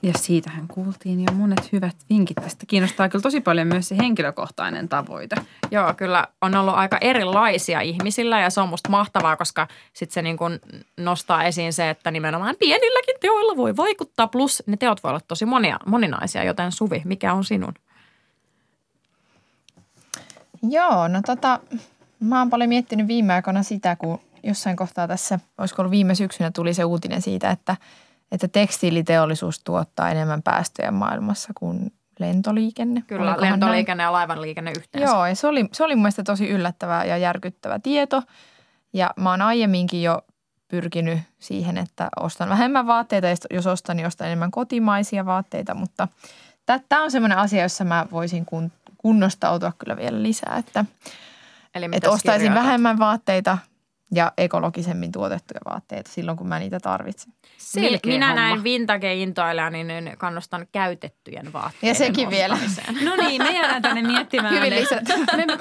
Ja 0.01 0.13
siitähän 0.17 0.67
kuultiin 0.67 1.23
jo 1.23 1.31
monet 1.33 1.71
hyvät 1.71 1.95
vinkit 2.09 2.37
tästä. 2.43 2.65
Kiinnostaa 2.65 3.09
kyllä 3.09 3.23
tosi 3.23 3.41
paljon 3.41 3.67
myös 3.67 3.87
se 3.89 3.97
henkilökohtainen 3.97 4.89
tavoite. 4.89 5.35
Joo, 5.71 5.93
kyllä 5.93 6.27
on 6.41 6.55
ollut 6.55 6.73
aika 6.73 6.97
erilaisia 7.01 7.81
ihmisillä 7.81 8.39
ja 8.39 8.49
se 8.49 8.61
on 8.61 8.69
musta 8.69 8.89
mahtavaa, 8.89 9.35
koska 9.35 9.67
sitten 9.93 10.13
se 10.13 10.21
niin 10.21 10.37
kuin 10.37 10.59
nostaa 10.97 11.43
esiin 11.43 11.73
se, 11.73 11.89
että 11.89 12.11
nimenomaan 12.11 12.55
pienilläkin 12.59 13.15
teoilla 13.21 13.57
voi 13.57 13.77
vaikuttaa. 13.77 14.27
Plus 14.27 14.63
ne 14.65 14.77
teot 14.77 15.03
voi 15.03 15.09
olla 15.09 15.21
tosi 15.27 15.45
monia, 15.45 15.79
moninaisia, 15.85 16.43
joten 16.43 16.71
Suvi, 16.71 17.01
mikä 17.05 17.33
on 17.33 17.43
sinun? 17.43 17.73
Joo, 20.63 21.07
no 21.07 21.21
tota, 21.25 21.59
mä 22.19 22.39
oon 22.39 22.49
paljon 22.49 22.69
miettinyt 22.69 23.07
viime 23.07 23.33
aikoina 23.33 23.63
sitä, 23.63 23.95
kun 23.95 24.19
jossain 24.43 24.75
kohtaa 24.75 25.07
tässä, 25.07 25.39
olisiko 25.57 25.81
ollut 25.81 25.91
viime 25.91 26.15
syksynä, 26.15 26.51
tuli 26.51 26.73
se 26.73 26.83
uutinen 26.83 27.21
siitä, 27.21 27.51
että, 27.51 27.77
että 28.31 28.47
tekstiiliteollisuus 28.47 29.59
tuottaa 29.63 30.09
enemmän 30.09 30.43
päästöjä 30.43 30.91
maailmassa 30.91 31.53
kuin 31.55 31.93
lentoliikenne. 32.19 33.03
Kyllä, 33.07 33.21
Olikohan 33.21 33.41
näin? 33.41 33.51
lentoliikenne 33.51 34.03
ja 34.03 34.11
laivanliikenne 34.11 34.71
yhteensä. 34.77 35.11
Joo, 35.11 35.25
ja 35.25 35.35
se 35.35 35.47
oli, 35.47 35.65
se 35.71 35.83
oli 35.83 35.95
mun 35.95 36.03
mielestä 36.03 36.23
tosi 36.23 36.49
yllättävä 36.49 37.05
ja 37.05 37.17
järkyttävä 37.17 37.79
tieto. 37.79 38.23
Ja 38.93 39.09
mä 39.15 39.29
oon 39.29 39.41
aiemminkin 39.41 40.03
jo 40.03 40.21
pyrkinyt 40.67 41.19
siihen, 41.39 41.77
että 41.77 42.09
ostan 42.19 42.49
vähemmän 42.49 42.87
vaatteita, 42.87 43.27
ja 43.27 43.35
jos 43.51 43.67
ostan, 43.67 43.97
niin 43.97 44.07
ostan 44.07 44.27
enemmän 44.27 44.51
kotimaisia 44.51 45.25
vaatteita, 45.25 45.75
mutta 45.75 46.07
tämä 46.89 47.03
on 47.03 47.11
semmoinen 47.11 47.37
asia, 47.37 47.63
jossa 47.63 47.83
mä 47.83 48.05
voisin 48.11 48.45
kun, 48.45 48.71
kunnostautua 48.97 49.73
kyllä 49.77 49.97
vielä 49.97 50.23
lisää, 50.23 50.55
että, 50.57 50.85
Eli 51.75 51.89
että 51.91 52.09
ostaisin 52.09 52.41
kirjoitat? 52.41 52.63
vähemmän 52.63 52.99
vaatteita 52.99 53.57
ja 54.15 54.31
ekologisemmin 54.37 55.11
tuotettuja 55.11 55.59
vaatteita 55.69 56.11
silloin, 56.11 56.37
kun 56.37 56.47
mä 56.47 56.59
niitä 56.59 56.79
tarvitsen. 56.79 57.33
Mi- 57.75 57.99
Minä 58.05 58.27
homma. 58.27 58.41
näin 58.41 58.63
vintage-intoilijana, 58.63 59.69
niin 59.69 59.87
niin 59.87 60.11
kannustan 60.17 60.67
käytettyjen 60.71 61.53
vaatteiden 61.53 61.87
Ja 61.89 61.93
sekin 61.95 62.29
vielä. 62.29 62.57
No 63.01 63.15
niin, 63.15 63.43
me 63.43 63.51
jäädään 63.51 63.81
tänne 63.81 64.01
miettimään. 64.01 64.53
Hyvin 64.55 64.75
lisätty. 64.75 65.13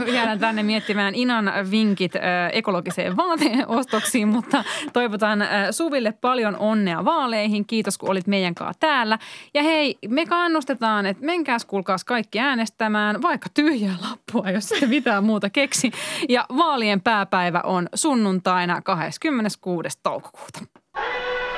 Me 0.05 0.13
jäädään 0.13 0.39
tänne 0.39 0.63
miettimään 0.63 1.15
Inan 1.15 1.53
vinkit 1.71 2.15
ö, 2.17 2.19
ekologiseen 2.53 3.17
vaateostoksiin, 3.17 4.29
mutta 4.29 4.65
toivotan 4.93 5.45
Suville 5.71 6.13
paljon 6.13 6.57
onnea 6.57 7.05
vaaleihin. 7.05 7.67
Kiitos, 7.67 7.99
kun 7.99 8.11
olit 8.11 8.27
meidän 8.27 8.55
kanssa 8.55 8.81
täällä. 8.81 9.19
Ja 9.55 9.63
hei, 9.63 9.99
me 10.09 10.27
kannustetaan, 10.27 11.07
että 11.07 11.25
menkääs 11.27 11.65
kuulkaas 11.65 12.05
kaikki 12.05 12.41
äänestämään, 12.41 13.23
vaikka 13.23 13.49
tyhjää 13.55 13.95
lappua, 14.11 14.51
jos 14.51 14.69
sitten 14.69 14.89
mitään 14.89 15.25
muuta 15.25 15.51
keksi. 15.51 15.93
Ja 16.29 16.47
vaalien 16.57 17.01
pääpäivä 17.01 17.61
on 17.65 17.89
sunnuntaina 18.39 18.83
26. 18.83 19.99
toukokuuta. 20.03 20.61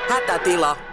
Hätätila. 0.09 0.90